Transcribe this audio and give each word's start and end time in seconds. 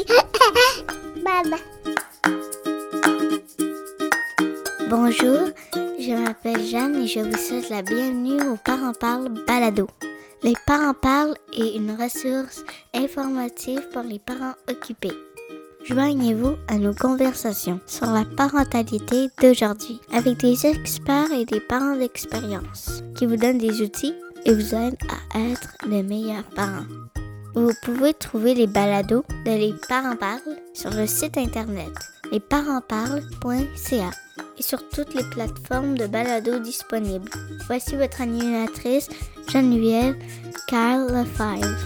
Bonjour, 4.88 5.50
je 5.98 6.24
m'appelle 6.24 6.64
Jeanne 6.64 7.02
et 7.02 7.06
je 7.06 7.20
vous 7.20 7.36
souhaite 7.36 7.68
la 7.68 7.82
bienvenue 7.82 8.40
au 8.48 8.56
Parents 8.64 8.94
Parlent 8.98 9.34
Balado. 9.46 9.88
Les 10.42 10.54
Parents 10.66 10.94
Parlent 10.94 11.36
est 11.52 11.76
une 11.76 11.90
ressource 11.90 12.64
informative 12.94 13.86
pour 13.92 14.00
les 14.02 14.18
parents 14.18 14.54
occupés. 14.70 15.12
Joignez-vous 15.84 16.56
à 16.68 16.78
nos 16.78 16.94
conversations 16.94 17.80
sur 17.86 18.06
la 18.06 18.24
parentalité 18.24 19.28
d'aujourd'hui 19.42 20.00
avec 20.12 20.38
des 20.38 20.66
experts 20.66 21.32
et 21.32 21.44
des 21.44 21.60
parents 21.60 21.96
d'expérience 21.96 23.02
qui 23.16 23.26
vous 23.26 23.36
donnent 23.36 23.58
des 23.58 23.82
outils 23.82 24.14
et 24.46 24.54
vous 24.54 24.74
aident 24.74 24.96
à 25.34 25.40
être 25.40 25.76
les 25.86 26.02
meilleurs 26.02 26.48
parents. 26.54 26.86
Vous 27.54 27.72
pouvez 27.82 28.14
trouver 28.14 28.54
les 28.54 28.66
balados 28.68 29.24
de 29.44 29.50
Les 29.50 29.74
Parents 29.88 30.16
Parlent 30.16 30.58
sur 30.72 30.90
le 30.90 31.06
site 31.06 31.36
internet 31.36 31.90
lesparentsparlent.ca 32.30 34.10
et 34.56 34.62
sur 34.62 34.88
toutes 34.88 35.14
les 35.14 35.24
plateformes 35.30 35.98
de 35.98 36.06
balados 36.06 36.60
disponibles. 36.60 37.28
Voici 37.66 37.96
votre 37.96 38.20
animatrice 38.20 39.08
Geneviève 39.48 40.16
Carl 40.68 41.12
Lefebvre. 41.12 41.76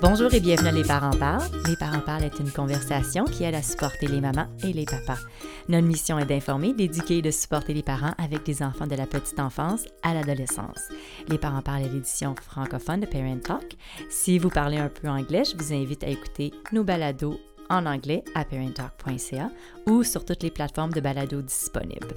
Bonjour 0.00 0.32
et 0.34 0.40
bienvenue 0.40 0.68
à 0.68 0.72
Les 0.72 0.84
Parents 0.84 1.16
Parlent. 1.16 1.48
Les 1.68 1.76
Parents 1.76 2.00
Parlent 2.00 2.24
est 2.24 2.40
une 2.40 2.50
conversation 2.50 3.24
qui 3.24 3.44
aide 3.44 3.54
à 3.54 3.62
supporter 3.62 4.08
les 4.08 4.20
mamans 4.20 4.48
et 4.64 4.72
les 4.72 4.86
papas. 4.86 5.20
Notre 5.68 5.86
mission 5.86 6.18
est 6.18 6.24
d'informer, 6.24 6.72
d'éduquer 6.72 7.18
et 7.18 7.22
de 7.22 7.30
supporter 7.30 7.74
les 7.74 7.82
parents 7.82 8.14
avec 8.16 8.42
des 8.44 8.62
enfants 8.62 8.86
de 8.86 8.94
la 8.94 9.06
petite 9.06 9.38
enfance 9.38 9.84
à 10.02 10.14
l'adolescence. 10.14 10.88
Les 11.28 11.36
Parents 11.36 11.60
Parlent 11.60 11.84
est 11.84 11.92
l'édition 11.92 12.34
francophone 12.40 13.00
de 13.00 13.06
Parent 13.06 13.38
Talk. 13.38 13.76
Si 14.08 14.38
vous 14.38 14.48
parlez 14.48 14.78
un 14.78 14.88
peu 14.88 15.08
anglais, 15.08 15.42
je 15.44 15.56
vous 15.56 15.74
invite 15.74 16.04
à 16.04 16.08
écouter 16.08 16.52
nos 16.72 16.84
balados 16.84 17.38
en 17.68 17.84
anglais 17.84 18.24
à 18.34 18.46
parenttalk.ca 18.46 19.50
ou 19.86 20.02
sur 20.04 20.24
toutes 20.24 20.42
les 20.42 20.50
plateformes 20.50 20.92
de 20.92 21.00
balados 21.00 21.42
disponibles. 21.42 22.14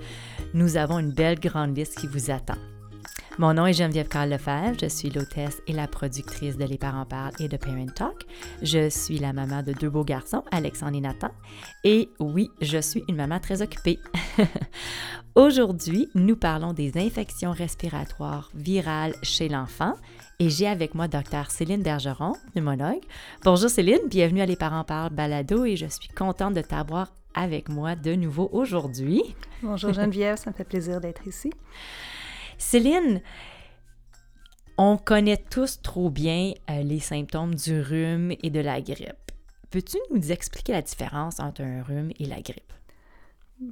Nous 0.53 0.77
avons 0.77 0.99
une 0.99 1.11
belle 1.11 1.39
grande 1.39 1.75
liste 1.75 1.99
qui 1.99 2.07
vous 2.07 2.31
attend. 2.31 2.57
Mon 3.41 3.55
nom 3.55 3.65
est 3.65 3.73
Geneviève 3.73 4.07
Carl 4.07 4.29
Lefebvre, 4.29 4.77
je 4.79 4.85
suis 4.85 5.09
l'hôtesse 5.09 5.63
et 5.65 5.73
la 5.73 5.87
productrice 5.87 6.57
de 6.57 6.63
Les 6.63 6.77
Parents 6.77 7.07
Parlent 7.07 7.33
et 7.39 7.47
de 7.47 7.57
Parent 7.57 7.87
Talk. 7.87 8.27
Je 8.61 8.87
suis 8.87 9.17
la 9.17 9.33
maman 9.33 9.63
de 9.63 9.73
deux 9.73 9.89
beaux 9.89 10.03
garçons, 10.03 10.43
Alexandre 10.51 10.95
et 10.95 11.01
Nathan. 11.01 11.31
Et 11.83 12.11
oui, 12.19 12.51
je 12.61 12.77
suis 12.77 13.03
une 13.09 13.15
maman 13.15 13.39
très 13.39 13.63
occupée. 13.63 13.97
Aujourd'hui, 15.35 16.07
nous 16.13 16.35
parlons 16.35 16.73
des 16.73 16.91
infections 16.99 17.51
respiratoires 17.51 18.51
virales 18.53 19.15
chez 19.23 19.49
l'enfant 19.49 19.95
et 20.37 20.51
j'ai 20.51 20.67
avec 20.67 20.93
moi 20.93 21.07
Dr 21.07 21.49
Céline 21.49 21.81
Bergeron, 21.81 22.33
pneumologue. 22.53 23.01
Bonjour 23.43 23.71
Céline, 23.71 24.07
bienvenue 24.07 24.41
à 24.41 24.45
Les 24.45 24.55
Parents 24.55 24.83
Parlent 24.83 25.15
Balado 25.15 25.65
et 25.65 25.77
je 25.77 25.87
suis 25.87 26.09
contente 26.09 26.53
de 26.53 26.61
t'avoir 26.61 27.07
avec 27.33 27.69
moi 27.69 27.95
de 27.95 28.13
nouveau 28.13 28.51
aujourd'hui. 28.53 29.23
Bonjour 29.63 29.93
Geneviève, 29.93 30.37
ça 30.37 30.51
me 30.51 30.55
fait 30.55 30.63
plaisir 30.63 31.01
d'être 31.01 31.25
ici. 31.25 31.51
Céline, 32.61 33.21
on 34.77 34.95
connaît 34.95 35.43
tous 35.49 35.81
trop 35.81 36.09
bien 36.09 36.53
euh, 36.69 36.83
les 36.83 36.99
symptômes 36.99 37.55
du 37.55 37.81
rhume 37.81 38.31
et 38.43 38.49
de 38.49 38.59
la 38.61 38.79
grippe. 38.79 39.31
Peux-tu 39.71 39.97
nous 40.11 40.31
expliquer 40.31 40.71
la 40.71 40.83
différence 40.83 41.39
entre 41.39 41.63
un 41.63 41.81
rhume 41.81 42.11
et 42.19 42.25
la 42.25 42.39
grippe? 42.39 42.71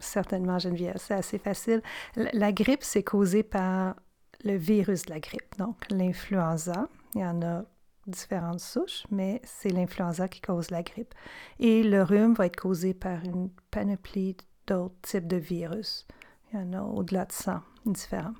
Certainement, 0.01 0.57
Geneviève, 0.59 0.97
c'est 0.97 1.13
assez 1.13 1.37
facile. 1.37 1.81
La, 2.15 2.31
la 2.33 2.51
grippe, 2.51 2.83
c'est 2.83 3.03
causé 3.03 3.43
par 3.43 3.95
le 4.43 4.57
virus 4.57 5.03
de 5.03 5.11
la 5.11 5.19
grippe, 5.19 5.57
donc 5.57 5.77
l'influenza. 5.91 6.89
Il 7.13 7.21
y 7.21 7.25
en 7.25 7.41
a 7.43 7.63
différentes 8.07 8.59
souches, 8.59 9.05
mais 9.11 9.39
c'est 9.45 9.69
l'influenza 9.69 10.27
qui 10.27 10.41
cause 10.41 10.71
la 10.71 10.81
grippe. 10.81 11.13
Et 11.59 11.83
le 11.83 12.01
rhume 12.01 12.33
va 12.33 12.47
être 12.47 12.59
causé 12.59 12.95
par 12.95 13.23
une 13.23 13.49
panoplie 13.71 14.35
d'autres 14.67 14.99
types 15.03 15.27
de 15.27 15.37
virus. 15.37 16.07
Il 16.51 16.59
y 16.59 16.63
en 16.63 16.73
a 16.73 16.81
au-delà 16.81 17.25
de 17.25 17.31
100 17.31 17.61
différents. 17.85 18.33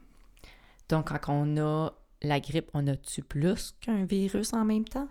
Donc, 0.90 1.10
quand 1.20 1.34
on 1.34 1.58
a 1.58 1.92
la 2.22 2.40
grippe, 2.40 2.70
on 2.74 2.86
a-tu 2.88 3.22
plus 3.24 3.74
qu'un 3.82 4.06
virus 4.06 4.54
en 4.54 4.66
même 4.66 4.86
temps? 4.86 5.08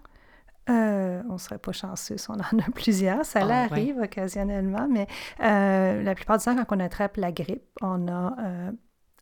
Euh, 0.69 1.22
on 1.31 1.34
ne 1.34 1.39
serait 1.39 1.59
pas 1.59 1.72
chanceux 1.72 2.19
si 2.19 2.31
on 2.31 2.34
en 2.34 2.59
a 2.59 2.71
plusieurs. 2.75 3.25
Ça 3.25 3.41
Ah, 3.49 3.62
arrive 3.65 3.97
occasionnellement, 3.99 4.87
mais 4.91 5.06
euh, 5.41 6.03
la 6.03 6.15
plupart 6.15 6.37
du 6.39 6.44
temps, 6.44 6.62
quand 6.65 6.77
on 6.77 6.81
attrape 6.81 7.16
la 7.16 7.33
grippe, 7.33 7.65
on 7.81 8.06
a 8.09 8.37
euh, 8.39 8.72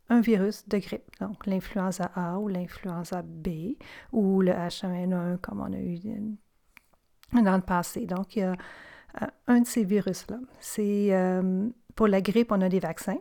un 0.09 0.19
virus 0.19 0.67
de 0.67 0.77
grippe, 0.77 1.09
donc 1.21 1.45
l'influenza 1.45 2.11
A 2.15 2.37
ou 2.39 2.49
l'influenza 2.49 3.21
B 3.21 3.75
ou 4.11 4.41
le 4.41 4.51
H1N1 4.51 5.37
comme 5.37 5.61
on 5.61 5.71
a 5.71 5.77
eu 5.79 5.99
dans 7.33 7.55
le 7.55 7.61
passé. 7.61 8.05
Donc, 8.05 8.35
il 8.35 8.39
y 8.39 8.43
a 8.43 8.51
euh, 9.21 9.27
un 9.47 9.61
de 9.61 9.67
ces 9.67 9.85
virus-là. 9.85 10.37
C'est 10.59 11.11
pour 11.95 12.07
la 12.07 12.21
grippe, 12.21 12.51
on 12.51 12.61
a 12.61 12.67
des 12.69 12.79
vaccins. 12.79 13.19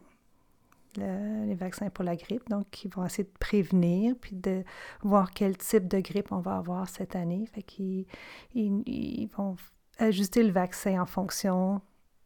Le- 0.96 1.46
les 1.46 1.54
vaccins 1.54 1.90
pour 1.90 2.04
la 2.04 2.16
grippe, 2.16 2.48
donc 2.48 2.66
qui 2.70 2.88
vont 2.88 3.04
essayer 3.04 3.24
de 3.24 3.38
prévenir 3.38 4.14
puis 4.20 4.34
de 4.36 4.64
voir 5.02 5.30
quel 5.32 5.56
type 5.56 5.88
de 5.88 6.00
grippe 6.00 6.32
on 6.32 6.38
va 6.40 6.56
avoir 6.56 6.88
cette 6.88 7.14
année. 7.16 7.46
Fait 7.52 7.62
qu'ils 7.62 8.06
ils, 8.54 8.82
ils 8.86 9.28
vont 9.36 9.56
ajuster 9.98 10.42
le 10.42 10.52
vaccin 10.52 11.00
en 11.00 11.06
fonction 11.06 11.80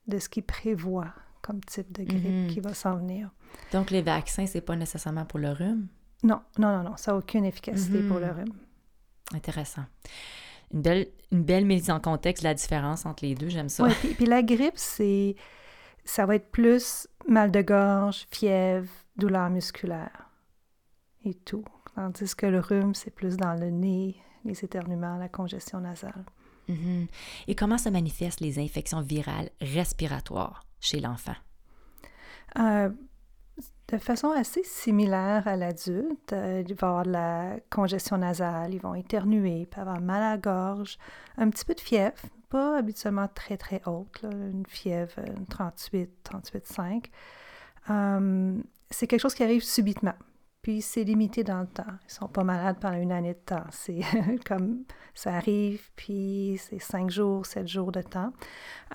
de 0.07 0.19
ce 0.19 0.29
qu'ils 0.29 0.43
prévoient 0.45 1.13
comme 1.43 1.61
type 1.65 1.91
de 1.93 2.05
grippe 2.05 2.25
Mhm. 2.25 2.47
qui 2.49 2.61
va 2.61 2.75
s'en 2.75 2.97
venir. 2.97 3.31
Donc, 3.73 3.91
les 3.91 4.03
vaccins, 4.03 4.47
c'est 4.47 4.61
pas 4.61 4.77
nécessairement 4.77 5.25
pour 5.25 5.39
le 5.39 5.51
rhume? 5.51 5.87
Non, 6.23 6.41
non, 6.59 6.77
non, 6.77 6.83
non, 6.91 6.97
ça 6.97 7.13
n'a 7.13 7.19
aucune 7.19 7.45
efficacité 7.45 7.99
Mhm. 8.03 8.09
pour 8.09 8.19
le 8.19 8.31
rhume. 8.31 8.53
Intéressant. 9.33 9.85
Une 10.73 10.83
belle, 10.83 11.07
une 11.33 11.43
belle 11.45 11.65
mise 11.65 11.91
en 11.91 11.99
contexte 12.01 12.43
la 12.45 12.55
différence 12.55 13.07
entre 13.07 13.25
les 13.25 13.35
deux, 13.35 13.49
j'aime 13.49 13.69
ça. 13.69 13.85
Oui, 13.85 13.93
puis, 14.01 14.15
puis 14.15 14.27
la 14.27 14.43
grippe, 14.43 14.77
c'est 14.77 15.35
ça 16.05 16.27
va 16.27 16.37
être 16.37 16.51
plus 16.51 17.09
mal 17.29 17.51
de 17.51 17.63
gorge, 17.63 18.27
fièvre, 18.31 18.91
douleur 19.17 19.51
musculaire 19.51 20.31
et 21.25 21.35
tout. 21.35 21.65
Tandis 21.95 22.35
que 22.35 22.47
le 22.47 22.61
rhume, 22.61 22.95
c'est 22.95 23.11
plus 23.11 23.37
dans 23.37 23.55
le 23.55 23.71
nez, 23.71 24.17
les 24.45 24.65
éternuements, 24.65 25.17
la 25.17 25.29
congestion 25.29 25.81
nasale. 25.81 26.25
Mhm. 26.69 27.09
Et 27.49 27.55
comment 27.55 27.79
se 27.79 27.89
manifestent 27.89 28.41
les 28.41 28.59
infections 28.59 29.01
virales 29.01 29.51
respiratoires 29.61 30.65
chez 30.81 31.01
l'enfant? 31.01 31.35
Euh, 32.59 32.91
de 33.89 33.99
façon 33.99 34.31
assez 34.31 34.63
similaire 34.63 35.47
à 35.49 35.57
l'adulte, 35.57 36.33
euh, 36.33 36.63
il 36.67 36.75
va 36.75 36.87
y 36.87 36.91
avoir 36.91 37.05
de 37.05 37.11
la 37.11 37.57
congestion 37.71 38.19
nasale, 38.19 38.73
ils 38.75 38.81
vont 38.81 38.95
éternuer, 38.95 39.61
ils 39.61 39.67
peuvent 39.67 39.81
avoir 39.81 40.01
mal 40.01 40.23
à 40.23 40.31
la 40.31 40.39
gorge, 40.39 40.97
un 41.37 41.51
petit 41.51 41.65
peu 41.65 41.75
de 41.75 41.81
fièvre, 41.81 42.23
pas 42.51 42.79
habituellement 42.79 43.29
très 43.29 43.57
très 43.57 43.81
haute, 43.87 44.23
là, 44.23 44.31
une 44.31 44.67
fièvre 44.69 45.15
euh, 45.19 45.35
38, 45.49 46.11
38,5. 46.25 47.07
Euh, 47.89 48.63
c'est 48.91 49.07
quelque 49.07 49.21
chose 49.21 49.35
qui 49.35 49.43
arrive 49.43 49.63
subitement, 49.63 50.15
puis 50.61 50.83
c'est 50.83 51.05
limité 51.05 51.45
dans 51.45 51.61
le 51.61 51.67
temps. 51.67 51.85
Ils 52.07 52.13
sont 52.13 52.29
pas 52.29 52.45
malades 52.45 52.77
pendant 52.81 52.99
une 52.99 53.13
année 53.13 53.35
de 53.35 53.39
temps. 53.39 53.65
C'est 53.71 54.03
comme 54.47 54.85
ça 55.15 55.35
arrive, 55.35 55.91
puis 55.97 56.59
c'est 56.59 56.79
cinq 56.79 57.11
jours, 57.11 57.47
sept 57.47 57.67
jours 57.67 57.93
de 57.93 58.03
temps. 58.03 58.33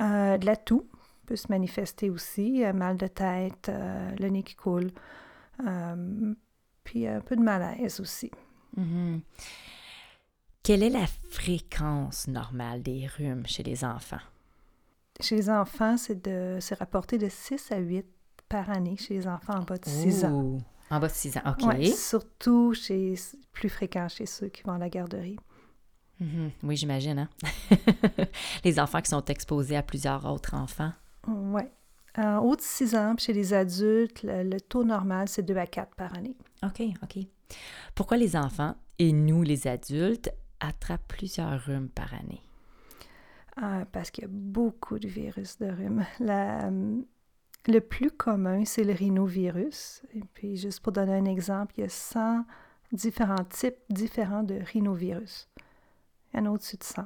Euh, 0.01 0.37
de 0.37 0.45
la 0.45 0.55
toux 0.55 0.87
peut 1.25 1.35
se 1.35 1.47
manifester 1.49 2.09
aussi, 2.09 2.63
euh, 2.63 2.73
mal 2.73 2.97
de 2.97 3.07
tête, 3.07 3.69
euh, 3.69 4.11
le 4.19 4.29
nez 4.29 4.43
qui 4.43 4.55
coule, 4.55 4.91
euh, 5.65 6.33
puis 6.83 7.07
un 7.07 7.21
peu 7.21 7.35
de 7.35 7.41
malaise 7.41 7.99
aussi. 7.99 8.31
Mhm. 8.77 9.21
Quelle 10.65 10.81
est 10.81 10.89
la 10.89 11.05
fréquence 11.29 12.27
normale 12.27 12.81
des 12.81 13.05
rhumes 13.05 13.45
chez 13.45 13.61
les 13.61 13.85
enfants? 13.85 14.17
Chez 15.21 15.35
les 15.35 15.51
enfants, 15.51 15.95
c'est 15.95 16.23
de 16.23 16.57
se 16.59 16.73
rapporter 16.73 17.19
de 17.19 17.29
6 17.29 17.71
à 17.71 17.77
8 17.77 18.03
par 18.49 18.71
année 18.71 18.97
chez 18.97 19.13
les 19.13 19.27
enfants 19.27 19.59
en 19.59 19.61
bas 19.61 19.77
de 19.77 19.85
6 19.85 20.25
ans. 20.25 20.57
En 20.89 20.99
bas 20.99 21.07
de 21.07 21.13
6 21.13 21.37
ans, 21.37 21.41
OK. 21.45 21.67
Ouais, 21.67 21.85
surtout 21.91 22.73
chez 22.73 23.13
plus 23.51 23.69
fréquent 23.69 24.07
chez 24.09 24.25
ceux 24.25 24.47
qui 24.47 24.63
vont 24.63 24.71
à 24.71 24.79
la 24.79 24.89
garderie. 24.89 25.37
Mhm. 26.19 26.49
Oui, 26.63 26.75
j'imagine. 26.75 27.19
Hein? 27.19 27.29
les 28.63 28.79
enfants 28.79 29.01
qui 29.01 29.11
sont 29.11 29.25
exposés 29.25 29.77
à 29.77 29.83
plusieurs 29.83 30.25
autres 30.25 30.55
enfants. 30.55 30.93
Oui. 31.27 31.61
En 32.17 32.39
haut 32.39 32.55
de 32.55 32.61
6 32.61 32.95
ans, 32.95 33.13
puis 33.15 33.25
chez 33.25 33.33
les 33.33 33.53
adultes, 33.53 34.23
le, 34.23 34.41
le 34.41 34.59
taux 34.59 34.83
normal, 34.83 35.29
c'est 35.29 35.43
2 35.43 35.55
à 35.57 35.67
4 35.67 35.93
par 35.95 36.17
année. 36.17 36.35
OK, 36.63 36.81
OK. 37.03 37.23
Pourquoi 37.93 38.17
les 38.17 38.35
enfants 38.35 38.73
et 38.97 39.11
nous, 39.11 39.43
les 39.43 39.67
adultes, 39.67 40.31
attrapent 40.59 41.07
plusieurs 41.07 41.59
rhumes 41.61 41.89
par 41.89 42.13
année? 42.13 42.41
Ah, 43.57 43.85
parce 43.91 44.11
qu'il 44.11 44.23
y 44.23 44.27
a 44.27 44.29
beaucoup 44.31 44.99
de 44.99 45.07
virus 45.07 45.57
de 45.59 45.67
rhume. 45.67 46.05
Euh, 46.21 47.01
le 47.67 47.79
plus 47.79 48.11
commun, 48.11 48.65
c'est 48.65 48.83
le 48.83 48.93
rhinovirus. 48.93 50.03
Et 50.13 50.23
puis, 50.33 50.57
juste 50.57 50.81
pour 50.81 50.91
donner 50.91 51.13
un 51.13 51.25
exemple, 51.25 51.75
il 51.77 51.81
y 51.81 51.85
a 51.85 51.89
100 51.89 52.45
différents 52.91 53.43
types 53.49 53.77
différents 53.89 54.43
de 54.43 54.55
rhinovirus. 54.55 55.49
Il 56.33 56.39
y 56.39 56.41
en 56.41 56.45
a 56.47 56.49
au-dessus 56.51 56.77
de 56.77 56.83
100. 56.83 57.03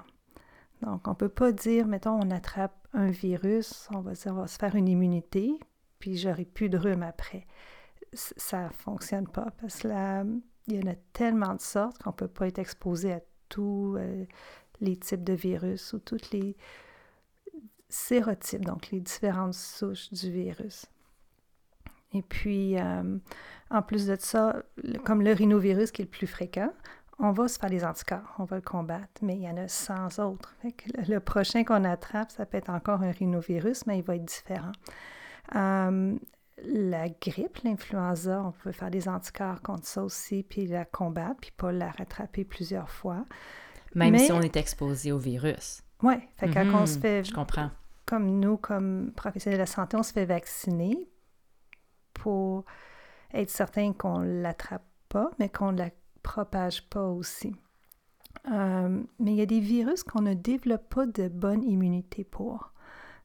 Donc, 0.81 1.07
on 1.07 1.11
ne 1.11 1.15
peut 1.15 1.29
pas 1.29 1.51
dire, 1.51 1.87
mettons, 1.87 2.19
on 2.19 2.31
attrape 2.31 2.87
un 2.93 3.09
virus, 3.09 3.87
on 3.93 3.99
va 3.99 4.13
dire, 4.13 4.31
on 4.31 4.41
va 4.41 4.47
se 4.47 4.57
faire 4.57 4.75
une 4.75 4.87
immunité, 4.87 5.59
puis 5.99 6.17
j'aurai 6.17 6.45
plus 6.45 6.69
de 6.69 6.77
rhume 6.77 7.03
après. 7.03 7.45
Ça 8.13 8.63
ne 8.63 8.69
fonctionne 8.69 9.27
pas 9.27 9.51
parce 9.61 9.79
que 9.79 9.89
là, 9.89 10.23
il 10.67 10.75
y 10.75 10.83
en 10.83 10.91
a 10.91 10.95
tellement 11.13 11.53
de 11.53 11.61
sortes 11.61 12.01
qu'on 12.01 12.09
ne 12.09 12.15
peut 12.15 12.27
pas 12.27 12.47
être 12.47 12.59
exposé 12.59 13.13
à 13.13 13.19
tous 13.49 13.97
les 14.81 14.97
types 14.97 15.23
de 15.23 15.33
virus 15.33 15.93
ou 15.93 15.99
toutes 15.99 16.31
les 16.31 16.55
sérotypes, 17.89 18.65
donc 18.65 18.91
les 18.91 18.99
différentes 18.99 19.55
souches 19.55 20.11
du 20.11 20.31
virus. 20.31 20.85
Et 22.13 22.21
puis, 22.21 22.75
en 23.69 23.81
plus 23.81 24.07
de 24.07 24.15
ça, 24.19 24.63
comme 25.03 25.21
le 25.21 25.33
rhinovirus 25.33 25.91
qui 25.91 26.01
est 26.01 26.05
le 26.05 26.11
plus 26.11 26.27
fréquent, 26.27 26.71
on 27.19 27.31
va 27.31 27.47
se 27.47 27.59
faire 27.59 27.69
des 27.69 27.83
anticorps, 27.83 28.35
on 28.39 28.45
va 28.45 28.55
le 28.55 28.61
combattre, 28.61 29.21
mais 29.21 29.35
il 29.35 29.41
y 29.41 29.49
en 29.49 29.57
a 29.57 29.67
100 29.67 30.19
autres. 30.19 30.55
le, 31.07 31.19
prochain 31.19 31.65
qu'on 31.65 31.83
attrape, 31.83 32.31
ça 32.31 32.45
peut 32.45 32.57
être 32.57 32.69
encore 32.69 33.01
un 33.01 33.11
rhinovirus, 33.11 33.85
mais 33.85 33.99
il 33.99 34.03
va 34.03 34.15
être 34.15 34.25
différent. 34.25 34.71
Euh, 35.55 36.17
la 36.65 37.09
grippe, 37.09 37.57
l'influenza, 37.63 38.43
on 38.43 38.51
peut 38.51 38.71
faire 38.71 38.91
des 38.91 39.07
anticorps 39.07 39.61
contre 39.61 39.85
ça 39.85 40.03
aussi, 40.03 40.43
puis 40.43 40.67
la 40.67 40.85
combattre, 40.85 41.39
puis 41.41 41.51
pas 41.55 41.71
la 41.71 41.91
rattraper 41.91 42.43
plusieurs 42.45 42.89
fois. 42.89 43.25
Même 43.95 44.17
si 44.17 44.31
on 44.31 44.41
est 44.41 44.55
exposé 44.55 45.11
au 45.11 45.17
virus. 45.17 45.81
Oui, 46.03 46.15
fait 46.37 46.49
quand 46.49 46.65
on 46.73 46.85
se 46.85 46.95
Mhm, 46.95 47.01
fait... 47.01 47.23
Je 47.23 47.33
comprends. 47.33 47.71
Comme 48.05 48.39
nous, 48.39 48.57
comme 48.57 49.11
professionnels 49.15 49.57
de 49.57 49.63
la 49.63 49.65
santé, 49.67 49.97
on 49.97 50.03
se 50.03 50.13
fait 50.13 50.25
vacciner 50.25 51.07
pour 52.13 52.65
être 53.33 53.49
certain 53.49 53.93
qu'on 53.93 54.19
ne 54.19 54.41
l'attrape 54.41 54.85
pas, 55.09 55.31
mais 55.39 55.49
qu'on 55.49 55.71
ne 55.71 55.77
la 55.77 55.89
propage 56.23 56.87
pas 56.89 57.05
aussi. 57.05 57.55
Euh, 58.51 59.03
mais 59.19 59.31
il 59.31 59.37
y 59.37 59.41
a 59.41 59.45
des 59.45 59.59
virus 59.59 60.03
qu'on 60.03 60.21
ne 60.21 60.33
développe 60.33 60.87
pas 60.89 61.05
de 61.05 61.27
bonne 61.27 61.63
immunité 61.63 62.23
pour. 62.23 62.73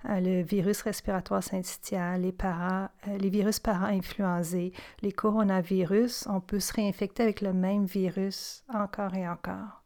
Euh, 0.06 0.20
le 0.20 0.42
virus 0.42 0.82
respiratoire 0.82 1.42
syncytial, 1.42 2.20
les, 2.22 2.32
para, 2.32 2.90
euh, 3.08 3.16
les 3.16 3.30
virus 3.30 3.58
para-influencés, 3.58 4.72
les 5.00 5.12
coronavirus, 5.12 6.26
on 6.28 6.40
peut 6.40 6.60
se 6.60 6.74
réinfecter 6.74 7.22
avec 7.22 7.40
le 7.40 7.54
même 7.54 7.86
virus 7.86 8.64
encore 8.68 9.14
et 9.14 9.26
encore. 9.26 9.82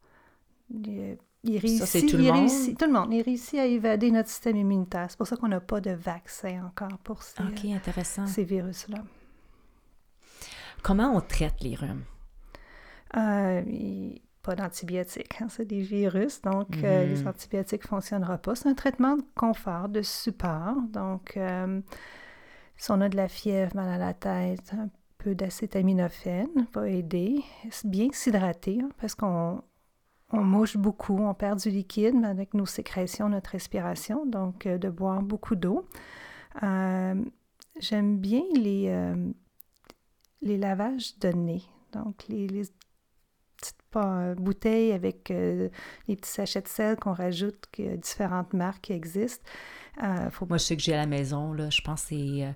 Il, 0.71 1.19
il 1.45 1.59
réussit, 1.59 2.11
tout 2.11 2.17
le 2.17 2.25
monde? 2.25 2.35
réussit- 2.37 2.77
tout 2.77 2.87
le 2.87 2.93
monde. 2.93 3.13
Il 3.15 3.23
réussit 3.23 3.61
à 3.61 3.67
évader 3.67 4.11
notre 4.11 4.29
système 4.29 4.57
immunitaire. 4.57 5.07
C'est 5.09 5.17
pour 5.17 5.29
ça 5.29 5.37
qu'on 5.37 5.47
n'a 5.49 5.61
pas 5.61 5.81
de 5.81 5.93
vaccin 5.93 6.65
encore 6.67 6.99
pour 7.05 7.23
ces, 7.23 7.41
OK, 7.43 7.65
intéressant. 7.67 8.27
ces 8.27 8.43
virus-là. 8.43 8.99
Comment 10.83 11.15
on 11.17 11.21
traite 11.21 11.61
les 11.63 11.77
rhumes? 11.77 12.03
Euh, 13.17 13.63
pas 14.49 14.57
d'antibiotiques, 14.57 15.43
hein, 15.43 15.49
c'est 15.51 15.67
des 15.67 15.83
virus, 15.83 16.41
donc 16.41 16.69
euh, 16.83 17.05
Mhm. 17.05 17.11
les 17.11 17.27
antibiotiques 17.27 17.83
ne 17.85 17.89
fonctionneront 17.89 18.39
pas. 18.39 18.55
C'est 18.55 18.71
un 18.71 18.75
traitement 18.75 19.17
de 19.17 19.23
confort, 19.35 19.91
de 19.91 20.01
support. 20.01 20.75
Donc, 20.91 21.37
euh, 21.37 21.83
si 22.79 22.91
on 22.91 23.01
a 23.03 23.11
de 23.11 23.17
la 23.17 23.29
fièvre, 23.29 23.77
mal 23.77 23.91
à 23.91 23.99
la 23.99 24.15
tête, 24.15 24.73
un 24.73 24.89
peu 25.19 25.35
d'acétaminophène 25.35 26.67
va 26.73 26.89
aider. 26.89 27.43
C'est 27.71 27.91
Bien 27.91 28.09
s'hydrater, 28.11 28.79
hein, 28.83 28.89
parce 28.99 29.15
qu'on 29.15 29.61
on 30.31 30.45
mouche 30.45 30.79
beaucoup, 30.79 31.19
on 31.19 31.35
perd 31.35 31.59
du 31.61 31.69
liquide 31.69 32.25
avec 32.25 32.55
nos 32.55 32.65
sécrétions, 32.67 33.29
notre 33.29 33.51
respiration, 33.51 34.25
donc 34.25 34.65
euh, 34.65 34.79
de 34.79 34.89
boire 34.89 35.23
beaucoup 35.23 35.57
d'eau. 35.57 35.87
J'aime 37.81 38.17
bien 38.19 38.43
les, 38.55 39.13
les 40.41 40.57
lavages 40.57 41.19
de 41.19 41.29
nez, 41.29 41.63
donc 41.93 42.25
les, 42.29 42.49
les 42.49 42.65
petites 43.89 43.91
pa- 43.91 44.35
bouteilles 44.35 44.93
avec 44.93 45.31
euh, 45.31 45.69
les 46.09 46.17
petits 46.17 46.31
sachets 46.31 46.63
de 46.63 46.69
sel 46.69 46.97
qu'on 46.97 47.13
rajoute, 47.13 47.67
différentes 47.79 48.53
marques 48.53 48.83
qui 48.83 48.93
existent. 48.93 49.45
Euh, 50.03 50.31
faut 50.31 50.47
Moi, 50.47 50.59
je 50.59 50.65
sais 50.65 50.77
que 50.77 50.83
j'ai 50.83 50.95
à 50.95 50.99
la 50.99 51.07
maison, 51.07 51.53
là, 51.53 51.71
je 51.71 51.81
pense 51.81 52.03
que 52.03 52.09
c'est 52.11 52.45
euh, 52.45 52.53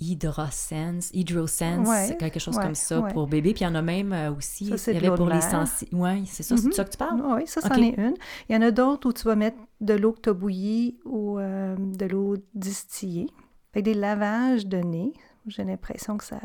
Hydrosense, 0.00 1.10
Hydrosense, 1.12 1.88
Ouais, 1.88 2.16
quelque 2.18 2.38
chose 2.38 2.56
ouais, 2.56 2.62
comme 2.62 2.74
ça 2.76 3.00
ouais. 3.00 3.12
pour 3.12 3.26
bébé. 3.26 3.52
Puis 3.52 3.62
il 3.62 3.64
y 3.64 3.66
en 3.66 3.74
a 3.74 3.82
même 3.82 4.12
euh, 4.12 4.32
aussi, 4.32 4.76
Ça, 4.78 4.92
il 4.92 4.94
y 5.02 5.06
avait 5.06 5.16
pour 5.16 5.28
les 5.28 5.40
sensibles. 5.40 5.90
Oui, 5.94 6.24
c'est 6.26 6.42
ça, 6.44 6.54
Mhm. 6.54 6.68
de 6.68 6.72
ça 6.72 6.84
que 6.84 6.90
tu 6.90 6.96
parles? 6.98 7.20
Oui, 7.24 7.46
ça, 7.46 7.60
c'en 7.60 7.74
est 7.82 7.96
une. 7.98 8.14
Il 8.48 8.54
y 8.54 8.56
en 8.58 8.62
a 8.62 8.70
d'autres 8.70 9.08
où 9.08 9.12
tu 9.12 9.24
vas 9.24 9.34
mettre 9.34 9.58
de 9.80 9.94
l'eau 9.94 10.12
que 10.12 10.20
tu 10.20 10.28
as 10.28 10.34
bouillie 10.34 10.98
ou 11.04 11.38
de 11.40 12.06
l'eau 12.06 12.36
distillée. 12.54 13.26
Fait 13.72 13.82
des 13.82 13.94
lavages 13.94 14.66
de 14.66 14.78
nez, 14.78 15.12
j'ai 15.46 15.64
l'impression 15.64 16.16
que 16.16 16.24
ça, 16.24 16.40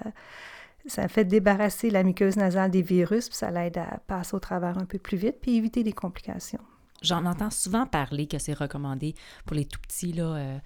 ça 0.85 1.07
fait 1.07 1.25
débarrasser 1.25 1.89
la 1.89 2.03
muqueuse 2.03 2.37
nasale 2.37 2.71
des 2.71 2.81
virus, 2.81 3.29
puis 3.29 3.37
ça 3.37 3.51
l'aide 3.51 3.77
à 3.77 3.99
passer 4.07 4.35
au 4.35 4.39
travers 4.39 4.77
un 4.77 4.85
peu 4.85 4.99
plus 4.99 5.17
vite, 5.17 5.37
puis 5.41 5.55
éviter 5.55 5.83
des 5.83 5.93
complications. 5.93 6.61
J'en 7.01 7.25
entends 7.25 7.51
souvent 7.51 7.85
parler 7.85 8.27
que 8.27 8.39
c'est 8.39 8.53
recommandé 8.53 9.13
pour 9.45 9.55
les 9.55 9.65
tout 9.65 9.79
petits, 9.81 10.13
là, 10.13 10.35
euh, 10.35 10.57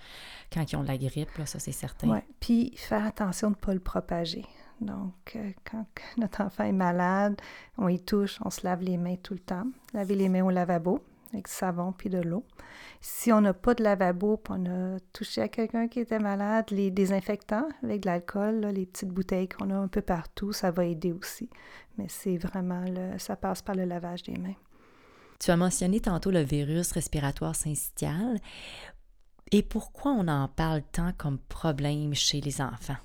quand 0.53 0.71
ils 0.71 0.75
ont 0.75 0.83
de 0.83 0.87
la 0.87 0.97
grippe, 0.97 1.35
là, 1.37 1.45
ça 1.45 1.59
c'est 1.59 1.71
certain. 1.71 2.09
Ouais. 2.09 2.25
Puis 2.39 2.73
faire 2.77 3.05
attention 3.05 3.49
de 3.49 3.55
ne 3.55 3.59
pas 3.59 3.73
le 3.73 3.79
propager. 3.79 4.45
Donc, 4.79 5.35
euh, 5.35 5.51
quand 5.69 5.85
notre 6.17 6.41
enfant 6.41 6.63
est 6.63 6.71
malade, 6.71 7.41
on 7.79 7.87
y 7.87 7.99
touche, 7.99 8.37
on 8.45 8.51
se 8.51 8.61
lave 8.63 8.81
les 8.83 8.97
mains 8.97 9.15
tout 9.15 9.33
le 9.33 9.39
temps. 9.39 9.65
Laver 9.93 10.15
les 10.15 10.29
mains 10.29 10.43
au 10.43 10.51
lavabo 10.51 11.01
avec 11.33 11.45
du 11.45 11.51
savon 11.51 11.91
puis 11.91 12.09
de 12.09 12.19
l'eau. 12.19 12.45
Si 13.01 13.31
on 13.31 13.41
n'a 13.41 13.53
pas 13.53 13.73
de 13.73 13.83
lavabo, 13.83 14.37
puis 14.37 14.53
on 14.57 14.65
a 14.65 14.99
touché 15.13 15.41
à 15.41 15.47
quelqu'un 15.47 15.87
qui 15.87 15.99
était 15.99 16.19
malade, 16.19 16.65
les 16.71 16.91
désinfectants 16.91 17.67
avec 17.83 18.01
de 18.01 18.07
l'alcool, 18.07 18.65
les 18.73 18.85
petites 18.85 19.09
bouteilles 19.09 19.49
qu'on 19.49 19.69
a 19.69 19.75
un 19.75 19.87
peu 19.87 20.01
partout, 20.01 20.51
ça 20.51 20.71
va 20.71 20.85
aider 20.85 21.11
aussi. 21.11 21.49
Mais 21.97 22.07
c'est 22.07 22.37
vraiment, 22.37 22.83
le, 22.85 23.17
ça 23.17 23.35
passe 23.35 23.61
par 23.61 23.75
le 23.75 23.85
lavage 23.85 24.23
des 24.23 24.37
mains. 24.37 24.55
Tu 25.39 25.51
as 25.51 25.57
mentionné 25.57 25.99
tantôt 25.99 26.31
le 26.31 26.41
virus 26.41 26.91
respiratoire 26.91 27.55
syncytial. 27.55 28.39
Et 29.51 29.63
pourquoi 29.63 30.11
on 30.11 30.27
en 30.27 30.47
parle 30.47 30.81
tant 30.91 31.13
comme 31.13 31.37
problème 31.37 32.13
chez 32.13 32.41
les 32.41 32.59
enfants? 32.61 32.97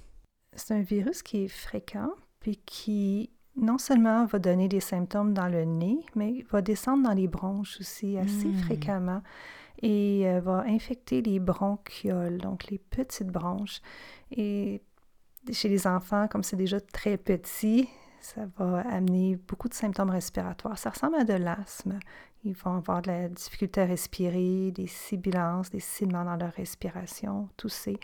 C'est 0.54 0.74
un 0.74 0.82
virus 0.82 1.22
qui 1.22 1.44
est 1.44 1.48
fréquent, 1.48 2.10
puis 2.40 2.56
qui 2.56 3.30
non 3.56 3.78
seulement 3.78 4.24
va 4.26 4.38
donner 4.38 4.68
des 4.68 4.80
symptômes 4.80 5.34
dans 5.34 5.48
le 5.48 5.64
nez, 5.64 5.98
mais 6.14 6.44
va 6.50 6.62
descendre 6.62 7.08
dans 7.08 7.14
les 7.14 7.28
bronches 7.28 7.78
aussi 7.80 8.16
assez 8.18 8.48
Mm. 8.48 8.56
fréquemment 8.58 9.22
et 9.82 10.22
euh, 10.26 10.40
va 10.40 10.64
infecter 10.66 11.22
les 11.22 11.38
bronchioles, 11.40 12.38
donc 12.38 12.70
les 12.70 12.78
petites 12.78 13.28
bronches. 13.28 13.80
Et 14.30 14.80
chez 15.50 15.68
les 15.68 15.86
enfants, 15.86 16.28
comme 16.28 16.42
c'est 16.44 16.56
déjà 16.56 16.80
très 16.80 17.16
petit, 17.16 17.88
ça 18.22 18.42
va 18.56 18.80
amener 18.88 19.36
beaucoup 19.48 19.68
de 19.68 19.74
symptômes 19.74 20.10
respiratoires. 20.10 20.78
Ça 20.78 20.90
ressemble 20.90 21.16
à 21.16 21.24
de 21.24 21.34
l'asthme. 21.34 21.98
Ils 22.44 22.54
vont 22.54 22.76
avoir 22.76 23.02
de 23.02 23.08
la 23.08 23.28
difficulté 23.28 23.80
à 23.80 23.84
respirer, 23.84 24.70
des 24.72 24.86
sibilances, 24.86 25.70
des 25.70 25.80
sifflements 25.80 26.24
dans 26.24 26.36
leur 26.36 26.52
respiration, 26.52 27.48
tousser. 27.56 27.98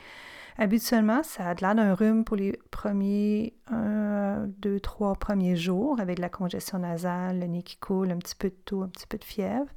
Habituellement, 0.59 1.23
ça 1.23 1.51
a 1.51 1.55
de 1.55 1.61
l'air 1.61 1.75
d'un 1.77 1.95
rhume 1.95 2.25
pour 2.25 2.37
les 2.37 2.59
premiers 2.73 3.55
un, 3.69 4.47
deux, 4.59 4.81
trois 4.81 5.15
premiers 5.15 5.57
jours 5.57 6.01
avec 6.01 6.17
de 6.17 6.23
la 6.23 6.29
congestion 6.29 6.81
nasale, 6.81 7.39
le 7.39 7.47
nez 7.47 7.63
qui 7.63 7.77
coule, 7.77 8.11
un 8.11 8.19
petit 8.19 8.35
peu 8.35 8.49
de 8.49 8.57
toux, 8.65 8.83
un 8.83 8.89
petit 8.89 9.07
peu 9.07 9.19
de 9.19 9.25
fièvre. 9.25 9.71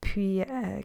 Puis, 0.00 0.42
euh, 0.42 0.80